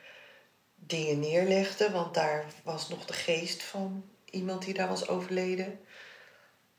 dingen 0.74 1.18
neerlegde. 1.18 1.90
Want 1.90 2.14
daar 2.14 2.44
was 2.64 2.88
nog 2.88 3.04
de 3.04 3.12
geest 3.12 3.62
van 3.62 4.04
iemand 4.24 4.64
die 4.64 4.74
daar 4.74 4.88
was 4.88 5.08
overleden. 5.08 5.80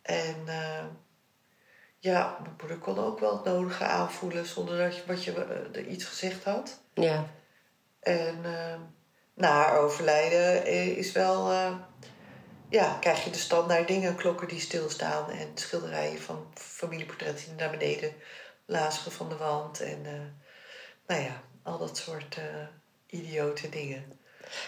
En... 0.01 0.43
eh, 0.45 0.85
ja, 2.01 2.37
mijn 2.41 2.55
moeder 2.59 2.77
kon 2.77 2.99
ook 2.99 3.19
wel 3.19 3.33
het 3.33 3.43
nodige 3.43 3.83
aanvoelen 3.83 4.45
zonder 4.45 4.77
dat 4.77 4.95
je, 4.95 5.03
wat 5.07 5.23
je 5.23 5.31
eh, 5.31 5.75
er 5.81 5.87
iets 5.87 6.05
gezegd 6.05 6.43
had. 6.43 6.79
ja. 6.93 7.27
En 7.99 8.45
eh, 8.45 8.79
na 9.33 9.51
haar 9.51 9.77
overlijden 9.77 10.65
is 10.95 11.11
wel, 11.11 11.51
ja, 12.69 12.97
krijg 12.99 13.23
je 13.23 13.29
de 13.29 13.37
standaard 13.37 13.87
dingen, 13.87 14.15
klokken 14.15 14.47
die 14.47 14.59
stilstaan 14.59 15.29
en 15.29 15.51
schilderijen 15.53 16.21
van 16.21 16.51
familieportretten 16.53 17.45
die 17.45 17.55
naar 17.55 17.69
beneden 17.69 18.13
lazen 18.71 19.11
van 19.11 19.29
de 19.29 19.35
wand. 19.37 19.79
En 19.81 20.01
eh, 20.05 20.11
nou 21.07 21.21
ja, 21.21 21.41
al 21.63 21.77
dat 21.77 21.97
soort 21.97 22.35
eh, 22.37 22.43
idiote 23.19 23.69
dingen. 23.69 24.19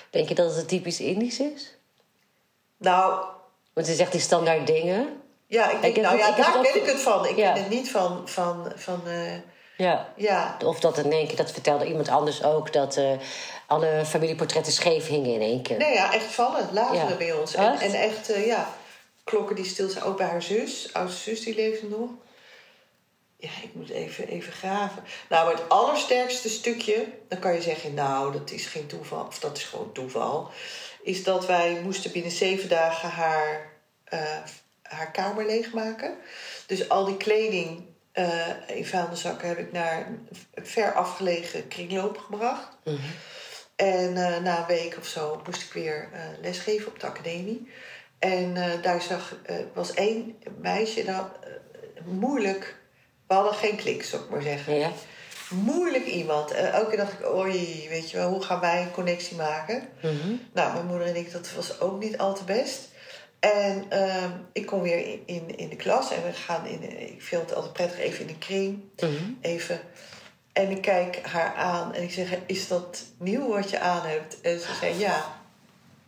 Denk 0.09 0.27
je 0.27 0.35
dat 0.35 0.55
het 0.55 0.67
typisch 0.67 0.99
Indisch 0.99 1.39
is? 1.39 1.77
Nou, 2.77 3.25
Want 3.73 3.87
ze 3.87 3.95
zegt 3.95 4.11
die 4.11 4.21
standaard 4.21 4.67
dingen. 4.67 5.21
ja, 5.47 5.71
ik 5.71 5.81
denk, 5.81 5.95
nou 5.95 6.07
het- 6.07 6.19
ja, 6.19 6.29
ik 6.29 6.43
daar 6.43 6.61
ken 6.61 6.75
ik 6.81 6.85
het 6.89 6.99
van. 7.01 7.25
Ik 7.27 7.35
Ja. 7.37 7.53
ken 7.53 7.61
het 7.63 7.71
niet 7.71 7.91
van, 7.91 8.27
van, 8.29 8.71
van 8.75 9.01
eh, 9.07 9.33
Ja. 9.77 10.13
ja, 10.15 10.57
Of 10.65 10.79
dat 10.79 10.97
in 10.97 11.11
één 11.11 11.27
keer, 11.27 11.35
dat 11.37 11.51
vertelde 11.51 11.85
iemand 11.85 12.07
anders 12.09 12.43
ook, 12.43 12.73
dat 12.73 12.99
alle 13.67 14.03
familieportretten 14.05 14.73
scheef 14.73 15.07
hingen 15.07 15.33
in 15.33 15.41
één 15.41 15.61
keer. 15.61 15.77
Nee, 15.77 15.93
ja, 15.93 16.13
echt 16.13 16.25
vallen. 16.25 16.69
Laven 16.73 16.95
Ja. 17.09 17.15
bij 17.17 17.33
ons. 17.33 17.53
En 17.55 17.71
Echt? 17.73 17.81
en 17.81 17.93
echt, 17.93 18.45
ja, 18.45 18.67
klokken 19.23 19.55
die 19.55 19.65
stil 19.65 19.89
zijn. 19.89 20.03
Ook 20.03 20.17
bij 20.17 20.27
haar 20.27 20.41
zus. 20.41 20.93
Oudste 20.93 21.21
zus, 21.29 21.43
die 21.43 21.55
leefde 21.55 21.87
nog. 21.87 22.09
Ja, 23.43 23.49
ik 23.63 23.73
moet 23.73 23.89
even, 23.89 24.27
even 24.27 24.53
graven. 24.53 25.03
Nou, 25.29 25.45
maar 25.45 25.55
het 25.55 25.69
allersterkste 25.69 26.49
stukje... 26.49 27.07
dan 27.27 27.39
kan 27.39 27.53
je 27.53 27.61
zeggen, 27.61 27.93
nou, 27.93 28.31
dat 28.31 28.51
is 28.51 28.65
geen 28.65 28.87
toeval. 28.87 29.25
Of 29.25 29.39
dat 29.39 29.57
is 29.57 29.63
gewoon 29.63 29.91
toeval. 29.91 30.51
Is 31.01 31.23
dat 31.23 31.45
wij 31.45 31.81
moesten 31.81 32.11
binnen 32.11 32.31
zeven 32.31 32.69
dagen 32.69 33.09
haar, 33.09 33.71
eh, 34.03 34.37
haar 34.81 35.11
kamer 35.11 35.45
leegmaken. 35.45 36.17
Dus 36.67 36.89
al 36.89 37.05
die 37.05 37.17
kleding 37.17 37.85
eh, 38.11 38.47
in 38.67 38.85
vuilniszakken... 38.85 39.47
heb 39.47 39.57
ik 39.57 39.71
naar 39.71 40.07
een 40.53 40.65
ver 40.65 40.93
afgelegen 40.93 41.67
kringloop 41.67 42.17
gebracht. 42.17 42.77
En 43.75 44.17
eh, 44.17 44.41
na 44.41 44.59
een 44.59 44.65
week 44.65 44.97
of 44.97 45.05
zo 45.05 45.41
moest 45.45 45.61
ik 45.61 45.73
weer 45.73 46.09
lesgeven 46.41 46.87
op 46.87 46.99
de 46.99 47.07
academie. 47.07 47.71
En 48.19 48.53
daar 48.81 49.01
zag, 49.01 49.35
was 49.73 49.93
één 49.93 50.37
meisje, 50.59 51.03
dat, 51.03 51.29
moeilijk. 52.03 52.81
We 53.27 53.33
hadden 53.33 53.53
geen 53.53 53.75
klik, 53.75 54.03
zou 54.03 54.23
ik 54.23 54.29
maar 54.29 54.41
zeggen. 54.41 54.73
Ja. 54.75 54.91
Moeilijk 55.49 56.05
iemand. 56.05 56.51
En 56.51 56.71
elke 56.73 56.87
keer 56.89 56.97
dacht 56.97 57.13
ik, 57.13 57.33
oei, 57.33 57.85
weet 57.89 58.11
je 58.11 58.17
wel, 58.17 58.29
hoe 58.29 58.43
gaan 58.43 58.59
wij 58.59 58.81
een 58.81 58.91
connectie 58.91 59.35
maken? 59.37 59.87
Mhm. 60.01 60.33
Nou, 60.53 60.73
mijn 60.73 60.85
moeder 60.85 61.07
en 61.07 61.15
ik, 61.15 61.31
dat 61.31 61.51
was 61.53 61.79
ook 61.79 61.99
niet 61.99 62.17
al 62.17 62.33
te 62.35 62.43
best. 62.43 62.79
En 63.39 63.85
ehm, 63.89 64.29
ik 64.53 64.65
kom 64.65 64.81
weer 64.81 65.07
in, 65.07 65.23
in, 65.25 65.57
in 65.57 65.69
de 65.69 65.75
klas 65.75 66.11
en 66.11 66.23
we 66.23 66.33
gaan 66.33 66.65
in, 66.65 66.79
de- 66.79 67.05
ik 67.13 67.21
vind 67.21 67.41
het 67.41 67.53
altijd 67.55 67.73
prettig, 67.73 67.99
even 67.99 68.19
in 68.19 68.27
de 68.27 68.37
kring. 68.37 68.83
Mhm. 68.99 69.31
Even. 69.41 69.79
En 70.53 70.69
ik 70.69 70.81
kijk 70.81 71.19
haar 71.25 71.53
aan 71.55 71.93
en 71.93 72.03
ik 72.03 72.11
zeg, 72.11 72.29
is 72.45 72.67
dat 72.67 73.03
nieuw 73.17 73.47
wat 73.47 73.69
je 73.69 73.79
aan 73.79 74.05
hebt? 74.05 74.41
En 74.41 74.59
ze 74.59 74.67
zei, 74.79 74.97
ja, 74.99 75.25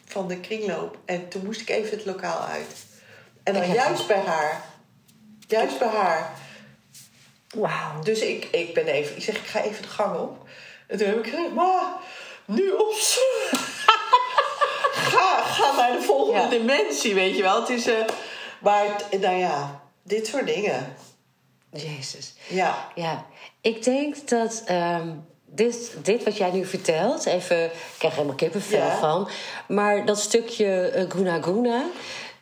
van 0.06 0.28
de 0.28 0.40
kringloop. 0.40 0.98
En 1.06 1.28
toen 1.30 1.46
moest 1.46 1.62
ik 1.62 1.70
even 1.70 1.98
het 1.98 2.06
lokaal 2.06 2.40
uit. 2.40 2.76
En 3.44 3.54
dan 3.54 3.72
juist 3.72 4.08
bij 4.08 4.20
haar. 4.22 4.62
Juist 5.48 5.80
bij 5.80 5.88
haar. 5.88 6.32
Wauw. 7.56 8.00
Dus 8.04 8.20
ik, 8.20 8.48
ik 8.52 8.74
ben 8.74 8.86
even, 8.88 9.16
ik 9.16 9.24
zeg, 9.24 9.36
ik 9.38 9.46
ga 9.48 9.62
even 9.62 9.82
de 9.82 9.88
gang 9.88 10.20
op. 10.20 10.38
En 10.88 10.98
toen 10.98 11.08
heb 11.08 11.18
ik 11.18 11.32
gezegd, 11.32 11.54
maar 11.54 11.84
nu 12.46 12.70
op. 12.72 12.94
ga, 15.12 15.42
ga 15.44 15.76
naar 15.76 15.92
de 15.92 16.02
volgende 16.02 16.40
Ja. 16.42 16.50
dimensie, 16.50 17.14
weet 17.14 17.36
je 17.38 17.42
wel. 17.44 17.60
Het 17.60 17.70
is, 17.70 17.88
eh, 17.88 18.06
maar 18.60 18.86
nou 19.20 19.36
ja, 19.38 19.82
dit 20.04 20.28
soort 20.28 20.46
dingen. 20.48 20.96
Jezus. 21.72 22.34
Ja, 22.48 22.88
Ja, 22.96 23.26
ik 23.62 23.84
denk 23.84 24.28
dat 24.30 24.62
ehm, 24.66 25.14
dit, 25.46 25.92
dit 26.04 26.24
wat 26.24 26.38
jij 26.38 26.52
nu 26.52 26.66
vertelt, 26.66 27.26
even, 27.26 27.66
ik 27.66 27.72
krijg 27.98 28.14
er 28.14 28.20
helemaal 28.20 28.36
kippenvel 28.36 28.78
Ja. 28.80 28.98
van. 29.00 29.30
Maar 29.68 30.06
dat 30.06 30.20
stukje 30.20 30.90
eh, 30.90 31.10
Guna 31.10 31.42
Guna. 31.42 31.84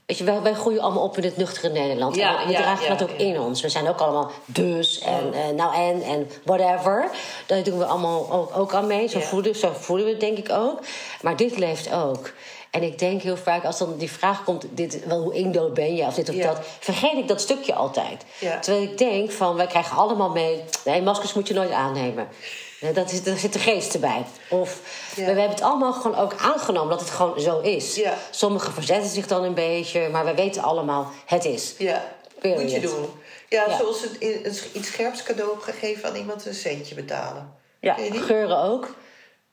Weet 0.06 0.18
je, 0.18 0.24
wij, 0.24 0.42
wij 0.42 0.54
groeien 0.54 0.82
allemaal 0.82 1.04
op 1.04 1.18
in 1.18 1.24
het 1.24 1.38
nuchtere 1.38 1.70
Nederland. 1.70 2.16
Ja, 2.16 2.42
en 2.42 2.48
we 2.48 2.52
ja, 2.52 2.62
dragen 2.62 2.84
ja, 2.84 2.96
dat 2.96 3.10
ook 3.10 3.18
in 3.18 3.40
ons. 3.40 3.62
We 3.62 3.70
zijn 3.70 3.88
ook 3.88 4.00
allemaal 4.00 4.32
dus 4.46 5.00
en 5.00 5.34
eh, 5.34 5.50
nou 5.56 5.76
en 5.76 6.02
en 6.02 6.30
whatever. 6.44 7.10
Daar 7.46 7.64
doen 7.64 7.78
we 7.78 7.86
allemaal 7.86 8.32
ook, 8.32 8.58
ook 8.58 8.74
aan 8.74 8.88
mee. 8.88 9.08
Zo, 9.08 9.20
voelen, 9.20 9.56
zo 9.56 9.72
voelen 9.74 10.06
we 10.06 10.12
het 10.12 10.20
denk 10.20 10.38
ik 10.38 10.52
ook. 10.52 10.80
Maar 11.22 11.36
dit 11.36 11.58
leeft 11.58 11.94
ook. 11.94 12.32
En 12.74 12.84
ik 12.84 13.00
denk 13.00 13.22
heel 13.22 13.38
vaak, 13.38 13.66
als 13.66 13.78
dan 13.78 13.98
die 13.98 14.12
vraag 14.12 14.44
komt, 14.44 14.66
dit, 14.70 15.06
wel, 15.06 15.22
hoe 15.22 15.34
Indo 15.34 15.70
ben 15.70 15.96
je, 15.96 16.06
of 16.06 16.14
dit 16.14 16.30
of 16.30 16.36
Ja. 16.36 16.48
dat, 16.48 16.60
vergeet 16.80 17.18
ik 17.18 17.28
dat 17.28 17.42
stukje 17.42 17.74
altijd. 17.74 18.26
Ja. 18.40 18.60
Terwijl 18.60 18.84
ik 18.84 18.98
denk 18.98 19.32
van, 19.32 19.56
wij 19.56 19.68
krijgen 19.68 19.98
allemaal 19.98 20.30
mee... 20.30 20.64
Nee, 20.86 21.02
maskers 21.02 21.34
moet 21.34 21.48
je 21.48 21.54
nooit 21.54 21.72
aannemen. 21.72 22.28
Nee, 22.84 22.94
Dat 22.94 23.12
is, 23.12 23.24
daar 23.24 23.38
zit 23.38 23.54
de 23.54 23.60
geest 23.60 23.94
erbij. 23.94 24.26
Of 24.50 24.80
Ja. 25.16 25.26
we, 25.26 25.34
we 25.34 25.40
hebben 25.40 25.50
het 25.58 25.62
allemaal 25.62 25.94
gewoon 25.94 26.18
ook 26.18 26.34
aangenomen 26.38 26.90
dat 26.90 27.00
het 27.00 27.10
gewoon 27.10 27.40
zo 27.40 27.60
is. 27.60 27.96
Ja. 27.96 28.14
Sommigen 28.32 28.74
verzetten 28.74 29.10
zich 29.10 29.28
dan 29.28 29.44
een 29.44 29.54
beetje, 29.54 30.10
maar 30.10 30.24
wij 30.24 30.36
weten 30.36 30.62
allemaal, 30.64 31.12
het 31.26 31.46
is. 31.46 31.74
ja. 31.78 32.04
Period. 32.40 32.62
Moet 32.62 32.72
je 32.72 32.80
doen. 32.80 33.10
Ja, 33.50 33.66
Ja. 33.68 33.78
zoals 33.78 34.02
het 34.02 34.18
in- 34.18 34.40
een 34.44 34.56
iets 34.74 34.88
scherps 34.88 35.24
cadeau 35.24 35.60
gegeven 35.60 36.10
aan 36.10 36.16
iemand 36.16 36.46
een 36.46 36.54
centje 36.54 36.96
betalen. 36.96 37.54
Ja, 37.80 37.96
geuren 38.12 38.58
ook. 38.64 38.96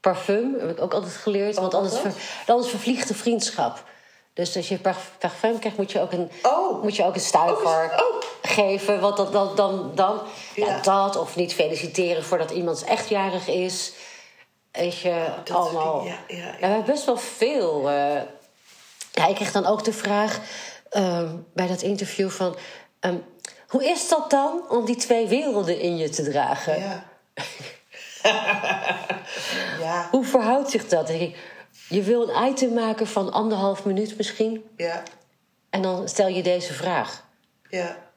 Parfum 0.01 0.57
heb 0.61 0.71
ik 0.71 0.81
ook 0.81 0.95
altijd 0.95 1.13
geleerd. 1.13 1.57
Want 1.57 1.75
anders, 1.75 1.99
ver, 1.99 2.13
anders 2.47 2.71
vervliegt 2.71 3.09
de 3.09 3.15
vriendschap. 3.15 3.85
Dus 4.41 4.57
als 4.57 4.69
je 4.69 4.79
parf- 4.79 5.13
parfum 5.19 5.59
krijgt, 5.59 5.77
moet 5.79 5.93
je 5.93 6.01
ook 6.01 6.13
een, 6.13 6.31
Oh. 6.43 6.83
moet 6.83 6.97
je 6.97 7.05
ook 7.05 7.15
een 7.15 7.21
stuiver 7.21 7.85
Oh, 7.85 8.01
oh. 8.01 8.23
geven. 8.43 9.01
Want 9.01 9.17
dat, 9.17 9.33
dan, 9.33 9.55
dan, 9.57 9.91
dan 9.95 10.21
ja. 10.55 10.67
Ja. 10.67 10.81
dat, 10.81 11.17
of 11.17 11.37
niet 11.37 11.55
feliciteren 11.55 12.25
voordat 12.25 12.51
iemand 12.51 12.85
echt 12.85 13.09
jarig 13.09 13.49
is. 13.49 13.93
Weet 14.73 14.99
je, 14.99 15.27
allemaal. 15.53 16.05
ja, 16.05 16.19
ja, 16.29 16.37
ja. 16.37 16.57
we 16.61 16.67
hebben 16.67 16.85
best 16.85 17.05
wel 17.05 17.17
veel. 17.17 17.89
eh. 17.91 18.23
ja, 19.13 19.27
ik 19.27 19.35
kreeg 19.35 19.53
dan 19.53 19.67
ook 19.67 19.85
de 19.85 19.93
vraag 19.93 20.41
ehm, 20.91 21.37
bij 21.55 21.67
dat 21.67 21.83
interview 21.83 22.31
van... 22.31 22.57
ehm, 23.01 23.17
hoe 23.69 23.85
is 23.85 24.09
dat 24.09 24.31
dan 24.31 24.61
om 24.69 24.85
die 24.85 24.97
twee 24.97 25.27
werelden 25.27 25.81
in 25.81 25.97
je 25.97 26.09
te 26.09 26.31
dragen? 26.31 26.79
Ja. 26.81 27.05
ja, 29.81 30.09
Hoe 30.11 30.25
verhoudt 30.25 30.71
zich 30.71 30.89
dat? 30.89 31.07
Denk 31.07 31.21
ik, 31.21 31.37
je 31.89 32.03
wil 32.03 32.29
een 32.29 32.49
item 32.49 32.75
maken 32.75 33.07
van 33.07 33.33
anderhalf 33.33 33.85
minuut 33.85 34.17
misschien. 34.17 34.65
ja, 34.77 35.03
En 35.71 35.83
dan 35.83 36.09
stel 36.09 36.29
je 36.29 36.43
deze 36.43 36.73
vraag. 36.73 37.29
ja. 37.69 38.09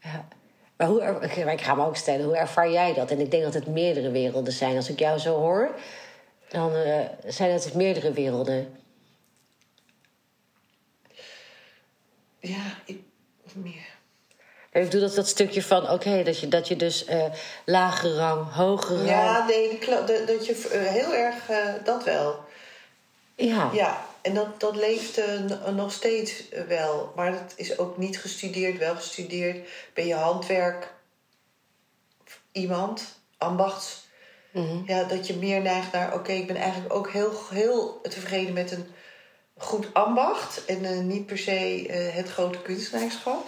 Ja. 0.00 0.28
Maar, 0.76 0.88
hoe, 0.88 1.00
maar 1.44 1.52
ik 1.52 1.60
ga 1.60 1.74
me 1.74 1.84
ook 1.84 1.96
stellen, 1.96 2.24
hoe 2.24 2.36
ervaar 2.36 2.70
jij 2.70 2.94
dat? 2.94 3.10
En 3.10 3.20
ik 3.20 3.30
denk 3.30 3.42
dat 3.42 3.54
het 3.54 3.66
meerdere 3.66 4.10
werelden 4.10 4.52
zijn. 4.52 4.76
Als 4.76 4.88
ik 4.88 4.98
jou 4.98 5.18
zo 5.18 5.34
hoor, 5.38 5.74
dan 6.48 6.74
eh, 6.74 7.00
zijn 7.26 7.50
het 7.50 7.74
meerdere 7.74 8.12
werelden. 8.12 8.76
Ja, 12.40 12.62
ik, 12.84 13.00
meer. 13.54 13.87
Ik 14.78 14.84
bedoel 14.84 15.00
dat, 15.00 15.14
dat 15.14 15.28
stukje 15.28 15.62
van, 15.62 15.90
oké, 15.90 16.22
dat, 16.22 16.40
je, 16.40 16.48
dat 16.48 16.68
je 16.68 16.76
dus 16.76 17.04
eh 17.04 17.24
lagere 17.64 18.16
rang, 18.16 18.52
hogere 18.52 18.96
rang... 18.96 19.08
Ja, 19.08 19.46
nee, 19.46 19.78
dat 20.26 20.46
je 20.46 20.68
eh, 20.72 20.80
heel 20.80 21.14
erg, 21.14 21.48
eh, 21.48 21.84
dat 21.84 22.04
wel. 22.04 22.44
Ja. 23.34 23.70
Ja, 23.72 24.06
en 24.20 24.34
dat, 24.34 24.60
dat 24.60 24.76
leeft 24.76 25.20
nog 25.74 25.92
steeds 25.92 26.44
wel. 26.68 27.12
Maar 27.16 27.32
dat 27.32 27.52
is 27.56 27.78
ook 27.78 27.98
niet 27.98 28.20
gestudeerd, 28.20 28.78
wel 28.78 28.94
gestudeerd. 28.94 29.68
Ben 29.94 30.06
je 30.06 30.14
handwerk 30.14 30.92
iemand, 32.52 33.20
ambachts. 33.38 34.06
Mhm. 34.52 34.82
Ja, 34.86 35.04
dat 35.04 35.26
je 35.26 35.36
meer 35.36 35.60
neigt 35.60 35.92
naar... 35.92 36.14
Oké, 36.14 36.32
ik 36.32 36.46
ben 36.46 36.56
eigenlijk 36.56 36.94
ook 36.94 37.10
heel, 37.10 37.32
heel 37.50 38.00
tevreden 38.02 38.52
met 38.52 38.72
een 38.72 38.86
goed 39.56 39.94
ambacht. 39.94 40.64
En 40.64 41.06
niet 41.06 41.26
per 41.26 41.38
se 41.38 41.86
het 42.14 42.28
grote 42.28 42.58
kunstenaarschap. 42.58 43.46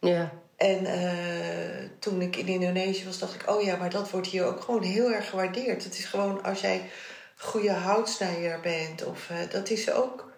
Ja. 0.00 0.32
En 0.56 0.86
eh, 0.86 1.88
toen 1.98 2.20
ik 2.20 2.36
in 2.36 2.46
Indonesië 2.46 3.04
was, 3.04 3.18
dacht 3.18 3.34
ik... 3.34 3.50
Oh 3.50 3.62
ja, 3.62 3.76
maar 3.76 3.90
dat 3.90 4.10
wordt 4.10 4.26
hier 4.26 4.44
ook 4.44 4.60
gewoon 4.60 4.82
heel 4.82 5.12
erg 5.12 5.28
gewaardeerd. 5.28 5.84
Het 5.84 5.98
is 5.98 6.04
gewoon 6.04 6.42
als 6.42 6.60
jij 6.60 6.90
goede 7.36 7.72
houtsnijer 7.72 8.60
bent. 8.60 9.04
Of, 9.04 9.30
eh, 9.30 9.36
dat 9.50 9.70
is 9.70 9.90
ook... 9.90 10.32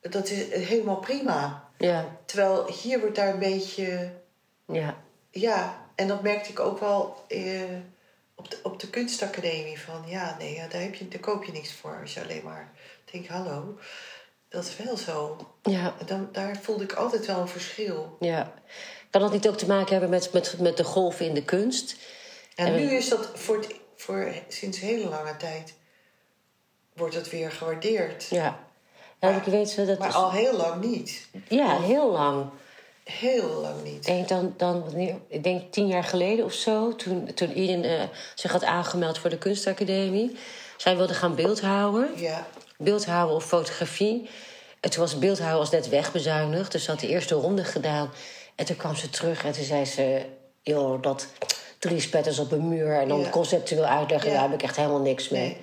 Dat 0.00 0.28
is 0.28 0.66
helemaal 0.66 0.98
prima. 0.98 1.70
Ja. 1.78 2.18
Terwijl 2.24 2.66
hier 2.66 3.00
wordt 3.00 3.16
daar 3.16 3.32
een 3.32 3.38
beetje... 3.38 4.12
Ja. 4.66 4.96
Ja, 5.30 5.86
en 5.94 6.08
dat 6.08 6.22
merkte 6.22 6.50
ik 6.50 6.60
ook 6.60 6.80
wel 6.80 7.24
eh, 7.28 7.62
op, 8.34 8.50
de, 8.50 8.58
op 8.62 8.80
de 8.80 8.90
kunstacademie. 8.90 9.80
Van 9.80 10.04
ja, 10.06 10.36
nee, 10.38 10.54
ja, 10.54 10.66
daar, 10.66 10.80
heb 10.80 10.94
je, 10.94 11.08
daar 11.08 11.20
koop 11.20 11.44
je 11.44 11.52
niks 11.52 11.72
voor 11.72 11.98
als 12.00 12.14
je 12.14 12.22
alleen 12.22 12.44
maar 12.44 12.72
denkt, 13.12 13.28
hallo. 13.28 13.78
Dat 14.48 14.64
is 14.64 14.76
wel 14.84 14.96
zo. 14.96 15.36
Ja. 15.62 15.94
Dan, 16.06 16.28
daar 16.32 16.58
voelde 16.62 16.84
ik 16.84 16.92
altijd 16.92 17.26
wel 17.26 17.40
een 17.40 17.48
verschil. 17.48 18.16
Ja. 18.20 18.52
Kan 19.10 19.20
dat 19.20 19.32
niet 19.32 19.48
ook 19.48 19.56
te 19.56 19.66
maken 19.66 19.90
hebben 19.92 20.10
met, 20.10 20.32
met, 20.32 20.54
met 20.60 20.76
de 20.76 20.84
golven 20.84 21.26
in 21.26 21.34
de 21.34 21.42
kunst? 21.44 21.96
En 22.54 22.66
En- 22.66 22.74
nu 22.74 22.90
is 22.90 23.08
dat 23.08 23.30
voor, 23.34 23.56
het, 23.56 23.74
voor 23.96 24.32
sinds 24.48 24.80
hele 24.80 25.08
lange 25.08 25.36
tijd 25.36 25.74
wordt 26.94 27.14
het 27.14 27.30
weer 27.30 27.52
gewaardeerd. 27.52 28.26
Ja. 28.30 28.66
Ja, 29.20 29.28
ik 29.36 29.42
weet 29.42 29.70
ze, 29.70 29.84
dat 29.86 29.98
Maar 29.98 30.08
is, 30.08 30.14
al 30.14 30.30
heel 30.32 30.56
lang 30.56 30.84
niet. 30.84 31.28
ja, 31.48 31.80
heel 31.80 32.10
lang. 32.10 32.46
Heel 33.04 33.48
lang 33.48 33.82
niet. 33.84 33.94
Ik 33.96 34.04
denk 34.04 34.28
dan, 34.28 34.54
dan 34.56 34.80
wanneer- 34.84 35.20
ik 35.28 35.42
denk 35.42 35.72
tien 35.72 35.86
jaar 35.86 36.04
geleden 36.04 36.44
of 36.44 36.52
zo, 36.52 36.96
toen, 36.96 37.34
toen 37.34 37.52
eh, 37.54 38.02
zich 38.34 38.52
had 38.52 38.64
aangemeld 38.64 39.18
voor 39.18 39.30
de 39.30 39.38
kunstacademie. 39.38 40.36
Zij 40.76 40.96
wilde 40.96 41.14
gaan 41.14 41.34
beeldhouden, 41.34 42.10
Ja, 42.16 42.46
beeldhouden 42.78 43.36
of 43.36 43.44
fotografie. 43.44 44.28
En 44.80 44.90
toen 44.90 45.00
was 45.00 45.18
beeldhouden 45.18 45.58
was 45.58 45.70
net 45.70 45.88
wegbezuinigd, 45.88 46.72
dus 46.72 46.84
ze 46.84 46.90
had 46.90 47.00
de 47.00 47.08
eerste 47.08 47.34
ronde 47.34 47.64
gedaan. 47.64 48.10
En 48.54 48.64
toen 48.64 48.76
kwam 48.76 48.94
ze 48.96 49.10
terug 49.10 49.44
en 49.44 49.52
toen 49.52 49.64
zei 49.64 49.84
ze, 49.84 50.22
joh, 50.62 51.02
dat 51.02 51.26
drie 51.78 52.00
spetters 52.00 52.38
op 52.38 52.52
een 52.52 52.68
muur 52.68 53.00
en 53.00 53.08
dan 53.08 53.20
Ja. 53.20 53.28
conceptueel 53.30 53.84
uitleggen, 53.84 54.30
Ja. 54.30 54.34
daar 54.40 54.44
heb 54.50 54.58
ik 54.58 54.62
echt 54.62 54.76
helemaal 54.76 55.00
niks 55.00 55.28
mee. 55.28 55.40
Nee. 55.42 55.56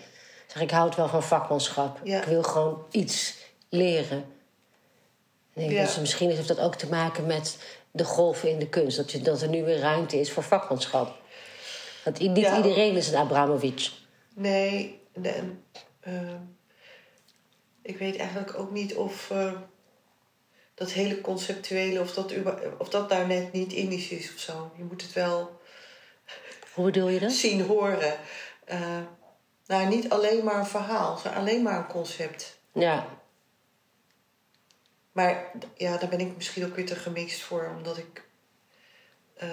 Zeg, 0.48 0.62
ik 0.62 0.72
houd 0.72 0.96
wel 0.96 1.08
van 1.08 1.24
vakmanschap. 1.24 2.00
Ja. 2.04 2.18
Ik 2.18 2.24
wil 2.24 2.44
gewoon 2.44 2.86
iets 2.92 3.36
leren. 3.70 4.26
Ik 5.54 5.70
denk 5.70 5.88
ze 5.88 6.00
misschien 6.00 6.30
heeft 6.30 6.48
dat 6.48 6.60
ook 6.60 6.76
te 6.76 6.88
maken 6.90 7.26
met 7.26 7.58
de 7.92 8.04
golven 8.04 8.50
in 8.50 8.60
de 8.60 8.68
kunst. 8.68 8.98
Dat, 8.98 9.12
je, 9.12 9.22
dat 9.22 9.42
er 9.42 9.48
nu 9.50 9.64
weer 9.64 9.80
ruimte 9.80 10.20
is 10.20 10.32
voor 10.32 10.44
vakmanschap. 10.44 11.16
Dat 12.04 12.20
i- 12.20 12.28
niet 12.30 12.48
iedereen 12.56 12.96
is 12.96 13.08
een 13.08 13.16
Abramovic. 13.16 13.90
Nee, 14.34 15.00
nee, 15.14 15.42
ehm, 16.02 16.36
ik 17.86 17.98
weet 17.98 18.18
eigenlijk 18.18 18.60
ook 18.60 18.72
niet 18.72 18.96
of 18.96 19.32
eh, 19.32 19.54
dat 20.74 20.92
hele 20.92 21.22
conceptuele, 21.22 22.00
of 22.00 22.14
dat, 22.14 22.34
of 22.78 22.90
dat 22.90 23.10
daar 23.10 23.28
net 23.28 23.52
niet 23.52 23.74
Indisch 23.74 24.10
is 24.10 24.34
of 24.34 24.40
zo. 24.40 24.72
Je 24.78 24.84
moet 24.84 25.02
het 25.02 25.14
wel 25.14 25.62
Hoe 26.74 26.86
bedoel 26.86 27.08
je 27.08 27.20
dat? 27.20 27.32
zien, 27.32 27.62
horen. 27.62 28.18
Eh, 28.66 29.00
nou, 29.66 29.88
niet 29.88 30.10
alleen 30.10 30.44
maar 30.44 30.60
een 30.60 30.66
verhaal, 30.66 31.20
alleen 31.36 31.64
maar 31.64 31.78
een 31.78 31.88
concept. 31.88 32.58
Ja, 32.72 33.08
Maar 35.12 35.52
ja, 35.76 35.98
daar 35.98 36.10
ben 36.10 36.20
ik 36.20 36.36
misschien 36.36 36.66
ook 36.66 36.76
weer 36.76 36.86
te 36.86 36.96
gemixt 36.96 37.42
voor, 37.42 37.74
omdat 37.78 37.98
ik 37.98 38.28
eh, 39.36 39.50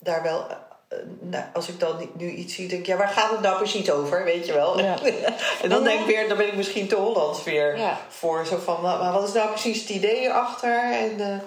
daar 0.00 0.22
wel. 0.22 0.68
Eh, 0.90 0.98
nou, 1.20 1.44
als 1.52 1.68
ik 1.68 1.80
dan 1.80 2.10
nu 2.16 2.30
iets 2.30 2.54
zie, 2.54 2.68
denk 2.68 2.80
ik, 2.80 2.86
ja, 2.86 2.96
waar 2.96 3.08
gaat 3.08 3.30
het 3.30 3.40
nou 3.40 3.56
precies 3.56 3.90
over? 3.90 4.24
Weet 4.24 4.46
je 4.46 4.52
wel? 4.52 4.78
Ja. 4.80 4.98
en 5.62 5.68
dan 5.68 5.84
denk 5.84 6.00
ik 6.00 6.06
weer, 6.06 6.28
dan 6.28 6.36
ben 6.36 6.46
ik 6.46 6.56
misschien 6.56 6.88
te 6.88 6.94
Hollands 6.96 7.42
weer 7.44 7.78
Ja. 7.78 8.00
voor. 8.08 8.46
Zo 8.46 8.56
van, 8.58 8.80
maar 8.82 9.12
wat 9.12 9.28
is 9.28 9.34
nou 9.34 9.48
precies 9.48 9.80
het 9.80 9.88
idee 9.88 10.20
erachter? 10.20 10.92
En, 10.92 11.20
eh, 11.20 11.38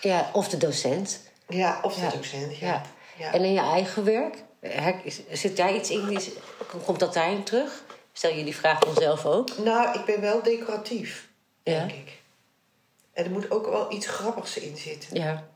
ja 0.00 0.30
of 0.32 0.48
de 0.48 0.56
docent. 0.56 1.20
ja, 1.48 1.78
of 1.82 1.94
de 1.94 2.00
Ja. 2.00 2.10
docent. 2.10 2.58
Ja. 2.58 2.66
Ja. 2.66 2.82
Ja. 3.18 3.32
En 3.32 3.44
in 3.44 3.52
je 3.52 3.60
eigen 3.60 4.04
werk, 4.04 4.36
zit 5.32 5.56
daar 5.56 5.74
iets 5.74 5.90
in? 5.90 6.18
Komt 6.84 6.98
dat 7.00 7.14
daarin 7.14 7.44
terug? 7.44 7.82
Stel 8.12 8.32
je 8.34 8.44
die 8.44 8.56
vraag 8.56 8.78
vanzelf 8.84 9.26
ook? 9.26 9.58
Nou, 9.58 9.98
ik 9.98 10.04
ben 10.04 10.20
wel 10.20 10.42
decoratief, 10.42 11.28
denk 11.62 11.90
ik. 11.92 12.18
En 13.12 13.24
er 13.24 13.30
moet 13.30 13.50
ook 13.50 13.66
wel 13.68 13.92
iets 13.92 14.06
grappigs 14.06 14.56
in 14.58 14.76
zitten. 14.76 15.16
Ja. 15.20 15.48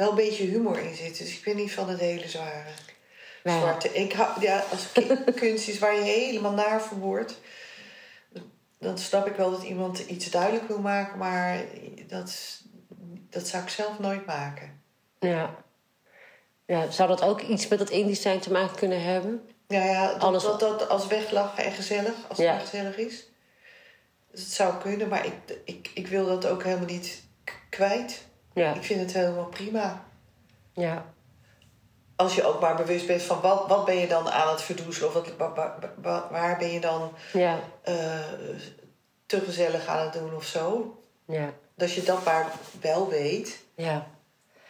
Wel 0.00 0.08
een 0.08 0.14
beetje 0.14 0.44
humor 0.44 0.78
in 0.78 0.94
zitten. 0.94 1.24
Dus 1.24 1.36
ik 1.36 1.44
ben 1.44 1.56
niet 1.56 1.72
van 1.72 1.88
het 1.88 2.00
hele 2.00 2.28
zware. 2.28 2.70
Nou 3.44 3.56
ja. 3.56 3.62
zwarte. 3.62 3.92
Ik 3.92 4.12
hou, 4.12 4.40
ja, 4.40 4.64
als 4.70 4.92
kunst 5.40 5.68
is 5.68 5.78
waar 5.78 5.94
je 5.94 6.00
helemaal 6.00 6.52
naar 6.52 6.80
voor 6.80 6.98
wordt, 6.98 7.40
dan 8.78 8.98
snap 8.98 9.26
ik 9.26 9.34
wel 9.34 9.50
dat 9.50 9.62
iemand 9.62 9.98
iets 9.98 10.30
duidelijk 10.30 10.68
wil 10.68 10.78
maken, 10.78 11.18
maar 11.18 11.64
dat, 12.06 12.60
dat 13.30 13.46
zou 13.46 13.62
ik 13.62 13.68
zelf 13.68 13.98
nooit 13.98 14.26
maken. 14.26 14.82
Ja. 15.18 15.54
ja. 16.66 16.90
Zou 16.90 17.08
dat 17.08 17.22
ook 17.22 17.40
iets 17.40 17.68
met 17.68 17.78
dat 17.78 17.90
Indisch 17.90 18.22
zijn 18.22 18.40
te 18.40 18.52
maken 18.52 18.76
kunnen 18.76 19.02
hebben? 19.02 19.48
Ja, 19.68 19.84
ja 19.84 20.12
dat, 20.12 20.22
Alles- 20.22 20.42
dat, 20.42 20.60
dat 20.60 20.88
als 20.88 21.06
weglachen 21.06 21.64
en 21.64 21.72
gezellig, 21.72 22.14
als 22.28 22.38
het 22.38 22.46
Ja. 22.46 22.58
gezellig 22.58 22.96
is. 22.96 23.28
Dus 24.30 24.40
het 24.40 24.52
zou 24.52 24.74
kunnen, 24.82 25.08
maar 25.08 25.26
ik, 25.26 25.32
ik, 25.64 25.90
ik 25.94 26.06
wil 26.06 26.26
dat 26.26 26.46
ook 26.46 26.62
helemaal 26.62 26.86
niet 26.86 27.22
kwijt. 27.70 28.28
Ja. 28.54 28.74
Ik 28.74 28.84
vind 28.84 29.00
het 29.00 29.12
helemaal 29.12 29.44
prima. 29.46 30.04
Ja. 30.72 31.04
Als 32.16 32.34
je 32.34 32.44
ook 32.44 32.60
maar 32.60 32.76
bewust 32.76 33.06
bent 33.06 33.22
van 33.22 33.40
wat, 33.40 33.68
wat 33.68 33.84
ben 33.84 33.96
je 33.96 34.06
dan 34.06 34.30
aan 34.30 34.48
het 34.50 34.62
verdoezelen 34.62 35.08
of 35.08 35.14
wat, 35.14 35.36
wa- 35.36 35.54
wa- 35.54 35.78
wa- 36.02 36.28
waar 36.30 36.58
ben 36.58 36.72
je 36.72 36.80
dan 36.80 37.12
Ja. 37.32 37.58
eh, 37.82 37.94
te 39.26 39.40
gezellig 39.40 39.86
aan 39.86 40.00
het 40.04 40.12
doen 40.12 40.34
of 40.34 40.44
zo. 40.44 40.94
Ja. 41.24 41.52
Dat 41.74 41.92
je 41.92 42.02
dat 42.02 42.24
maar 42.24 42.52
wel 42.80 43.08
weet, 43.08 43.58
Ja. 43.74 44.06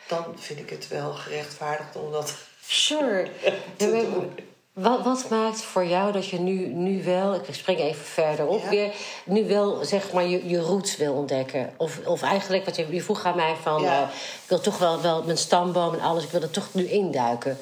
dan 0.08 0.24
vind 0.36 0.58
ik 0.58 0.70
het 0.70 0.88
wel 0.88 1.12
gerechtvaardigd 1.12 1.96
om 1.96 2.12
dat 2.12 2.34
Sure. 2.66 3.30
te 3.76 3.90
doen. 3.90 4.38
Wat, 4.72 5.04
wat 5.04 5.28
maakt 5.28 5.62
voor 5.62 5.84
jou 5.86 6.12
dat 6.12 6.28
je 6.28 6.38
nu, 6.38 6.66
nu 6.66 7.04
wel, 7.04 7.34
ik 7.34 7.54
spring 7.54 7.78
even 7.80 8.04
verder 8.04 8.46
op, 8.46 8.62
Ja. 8.62 8.68
weer 8.68 8.92
nu 9.24 9.44
wel 9.44 9.84
zeg 9.84 10.12
maar 10.12 10.24
je, 10.26 10.48
je 10.48 10.58
roots 10.58 10.96
wil 10.96 11.14
ontdekken? 11.14 11.72
Of, 11.76 12.06
of 12.06 12.22
eigenlijk, 12.22 12.64
wat 12.64 12.76
je, 12.76 12.86
je 12.90 13.02
vroeg 13.02 13.24
aan 13.24 13.36
mij 13.36 13.54
van, 13.62 13.82
Ja. 13.82 14.02
eh, 14.02 14.08
ik 14.42 14.48
wil 14.48 14.60
toch 14.60 14.78
wel, 14.78 15.00
wel 15.00 15.22
mijn 15.22 15.38
stamboom 15.38 15.94
en 15.94 16.00
alles, 16.00 16.24
ik 16.24 16.30
wil 16.30 16.42
er 16.42 16.50
toch 16.50 16.74
nu 16.74 16.88
induiken. 16.88 17.58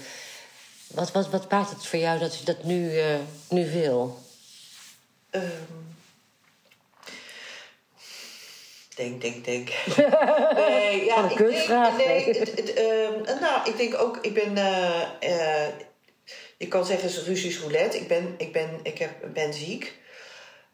Wat, 0.86 1.12
wat, 1.12 1.28
wat 1.30 1.50
maakt 1.50 1.70
het 1.70 1.86
voor 1.86 1.98
jou 1.98 2.18
dat 2.18 2.38
je 2.38 2.44
dat 2.44 2.64
nu, 2.64 2.98
eh, 2.98 3.04
nu 3.48 3.70
wil? 3.70 4.18
Ehm, 5.30 5.44
denk, 8.96 9.20
denk, 9.20 9.44
denk. 9.44 9.68
nee, 10.68 11.04
ja, 11.04 11.30
ik 11.30 11.36
denk, 11.38 11.96
nee, 11.96 12.24
het, 12.24 12.38
het, 12.38 12.72
ehm, 12.72 13.40
nou, 13.40 13.68
ik 13.70 13.76
denk 13.76 14.00
ook, 14.00 14.18
ik 14.22 14.34
ben, 14.34 14.56
eh, 15.20 15.66
eh, 16.58 16.66
je 16.66 16.68
kan 16.68 16.86
zeggen, 16.86 17.08
het 17.08 17.16
is 17.16 17.24
Russisch 17.24 17.60
roulette. 17.60 17.98
Ik 17.98 18.08
ben, 18.08 18.34
ik 18.36 18.52
ben, 18.52 18.80
ik 18.82 18.98
heb, 18.98 19.10
ben 19.32 19.54
ziek. 19.54 19.98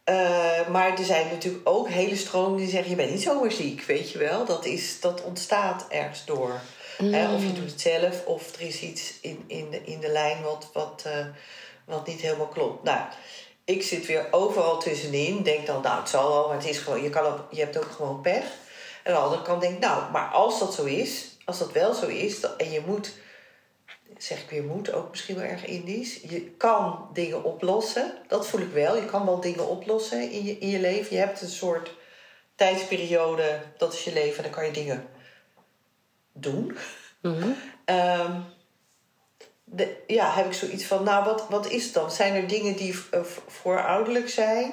Eh, 0.05 0.68
maar 0.68 0.99
er 0.99 1.05
zijn 1.05 1.29
natuurlijk 1.29 1.68
ook 1.68 1.88
hele 1.88 2.16
stromen 2.16 2.59
die 2.59 2.68
zeggen: 2.68 2.90
je 2.90 2.97
bent 2.97 3.11
niet 3.11 3.23
zomaar 3.23 3.53
ziek, 3.53 3.83
weet 3.83 4.11
je 4.11 4.18
wel. 4.18 4.44
Dat, 4.44 4.64
is, 4.64 5.01
dat 5.01 5.23
ontstaat 5.23 5.87
ergens 5.88 6.25
door. 6.25 6.61
Hè, 6.97 7.35
of 7.35 7.42
je 7.42 7.53
doet 7.53 7.70
het 7.70 7.81
zelf, 7.81 8.25
of 8.27 8.55
er 8.55 8.61
is 8.61 8.81
iets 8.81 9.14
in, 9.20 9.44
in, 9.47 9.70
de, 9.70 9.81
in 9.85 10.01
de 10.01 10.09
lijn 10.09 10.42
wat, 10.42 10.70
wat, 10.73 11.03
eh, 11.07 11.27
wat 11.85 12.07
niet 12.07 12.20
helemaal 12.20 12.49
klopt. 12.49 12.83
Nou, 12.83 13.01
ik 13.64 13.83
zit 13.83 14.07
weer 14.07 14.27
overal 14.31 14.79
tussenin. 14.79 15.42
Denk 15.42 15.66
dan, 15.66 15.83
nou, 15.83 16.01
het 16.01 16.09
zal 16.09 16.29
wel, 16.29 16.49
maar 16.49 16.57
het 16.57 16.68
is 16.68 16.79
gewoon, 16.79 17.03
je, 17.03 17.11
kan 17.11 17.25
ook, 17.25 17.47
je 17.51 17.61
hebt 17.61 17.79
ook 17.79 17.90
gewoon 17.97 18.20
pech. 18.20 18.44
En 19.03 19.14
aan 19.14 19.20
de 19.20 19.25
andere 19.25 19.42
kant 19.42 19.61
denk 19.61 19.75
ik, 19.75 19.81
nou, 19.81 20.11
maar 20.11 20.27
als 20.27 20.59
dat 20.59 20.75
zo 20.75 20.85
is, 20.85 21.37
als 21.44 21.59
dat 21.59 21.73
wel 21.73 21.94
zo 21.94 22.07
is, 22.07 22.40
en 22.57 22.70
je 22.70 22.83
moet, 22.87 23.12
zeg 24.18 24.42
ik 24.42 24.50
weer 24.50 24.62
moet, 24.62 24.92
ook 24.92 25.11
misschien 25.11 25.37
wel 25.37 25.44
erg 25.44 25.66
Indisch. 25.66 26.20
Je 26.29 26.50
kan 26.50 27.09
dingen 27.12 27.44
oplossen, 27.44 28.12
dat 28.29 28.46
voel 28.46 28.61
ik 28.61 28.72
wel. 28.72 28.96
Je 28.96 29.05
kan 29.07 29.27
wel 29.27 29.40
dingen 29.40 29.68
oplossen 29.68 30.31
in 30.31 30.44
je, 30.44 30.59
in 30.59 30.68
je 30.68 30.81
leven. 30.81 31.16
Je 31.16 31.22
hebt 31.22 31.40
een 31.40 31.48
soort 31.48 31.94
tijdsperiode, 32.55 33.62
dat 33.77 33.92
is 33.92 34.05
je 34.05 34.12
leven, 34.12 34.37
en 34.37 34.42
dan 34.42 34.53
kan 34.53 34.66
je 34.66 34.72
dingen 34.72 35.09
doen. 36.33 36.77
Mhm. 37.20 37.50
Ehm, 37.85 38.40
de, 39.64 39.96
ja, 40.07 40.31
heb 40.35 40.46
ik 40.46 40.53
zoiets 40.53 40.85
van, 40.85 41.05
nou, 41.05 41.24
wat, 41.24 41.48
wat 41.48 41.70
is 41.70 41.85
het 41.85 41.94
dan? 41.94 42.11
Zijn 42.11 42.35
er 42.35 42.48
dingen 42.48 42.77
die 42.77 42.92
uh, 42.92 43.22
voorouderlijk 43.46 44.29
zijn, 44.29 44.72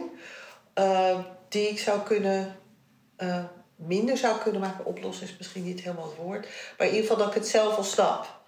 uh, 0.75 1.19
die 1.49 1.69
ik 1.69 1.79
zou 1.79 2.01
kunnen, 2.01 2.55
uh, 3.17 3.43
minder 3.75 4.17
zou 4.17 4.39
kunnen 4.39 4.61
maken? 4.61 4.85
Oplossen 4.85 5.27
is 5.27 5.37
misschien 5.37 5.63
niet 5.63 5.81
helemaal 5.81 6.05
het 6.05 6.15
woord, 6.15 6.47
maar 6.77 6.87
in 6.87 6.93
ieder 6.93 7.09
geval 7.09 7.17
dat 7.17 7.27
ik 7.27 7.41
het 7.41 7.47
zelf 7.47 7.77
al 7.77 7.83
snap. 7.83 8.40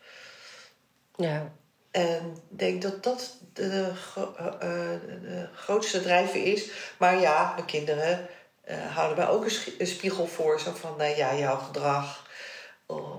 Ja. 1.15 1.51
En 1.91 2.37
ik 2.49 2.59
denk 2.59 2.81
dat 2.81 3.03
dat 3.03 3.37
de, 3.53 3.91
gro- 3.95 4.33
eh, 4.37 4.45
eh, 4.93 4.99
de 5.21 5.47
grootste 5.55 6.01
drijver 6.01 6.43
is. 6.45 6.69
Maar 6.97 7.19
ja, 7.19 7.51
mijn 7.53 7.65
kinderen 7.65 8.27
eh, 8.63 8.77
houden 8.95 9.17
mij 9.17 9.27
ook 9.27 9.45
een, 9.77 9.87
spiegel 9.87 10.27
voor. 10.27 10.59
Zo 10.59 10.71
van, 10.71 10.93
nou 10.97 11.15
ja, 11.15 11.35
jouw 11.35 11.57
gedrag. 11.57 12.31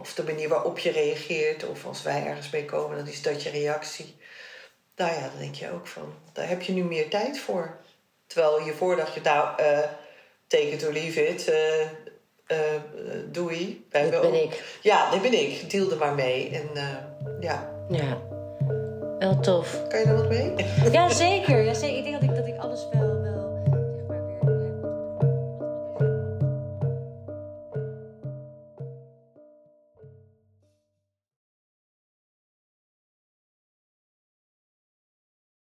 Of 0.01 0.15
de 0.15 0.23
manier 0.25 0.49
waarop 0.49 0.79
je 0.79 0.91
reageert. 0.91 1.65
Of 1.67 1.87
als 1.87 2.03
wij 2.03 2.27
ergens 2.27 2.51
mee 2.51 2.65
komen, 2.65 2.97
dan 2.97 3.07
is 3.07 3.23
dat 3.23 3.43
je 3.43 3.51
reactie. 3.51 4.17
Nou 4.97 5.13
ja, 5.13 5.21
dan 5.21 5.39
denk 5.39 5.55
je 5.55 5.73
ook 5.73 5.87
van, 5.87 6.15
daar 6.33 6.49
heb 6.49 6.63
je 6.63 6.73
nu 6.73 6.83
meer 6.85 7.09
tijd 7.11 7.39
voor. 7.39 7.77
Terwijl 8.27 8.61
hiervoor 8.63 8.97
dacht 8.97 9.15
je, 9.15 9.21
nou, 9.21 9.59
eh 9.63 9.79
take 10.47 10.71
it 10.71 10.87
or 10.87 10.93
leave 10.93 11.27
it. 11.27 11.53
doei. 13.33 13.87
Wij 13.91 14.03
Dit 14.03 14.13
hebben 14.13 14.31
ben 14.31 14.43
ook- 14.43 14.53
ik. 14.53 14.79
Ja, 14.83 15.11
dit 15.11 15.23
ben 15.23 15.33
ik. 15.41 15.71
Deal 15.71 15.91
er 15.91 15.97
maar 15.97 16.15
mee. 16.15 16.51
En 16.51 16.69
ja, 17.41 17.73
Ja, 17.89 18.19
wel 19.19 19.41
tof. 19.41 19.83
kan 19.89 20.01
je 20.01 20.07
er 20.07 20.17
wat 20.17 20.29
mee? 20.29 20.55
Ja, 20.93 21.09
zeker. 21.09 21.63
Ja, 21.63 21.75
zeker. 21.75 21.97
Ik 21.99 22.05
denk 22.05 22.21
dat 22.21 22.31
ik, 22.31 22.37
dat 22.37 22.47
ik 22.47 22.57
alles 22.59 22.89
wel 22.93 23.04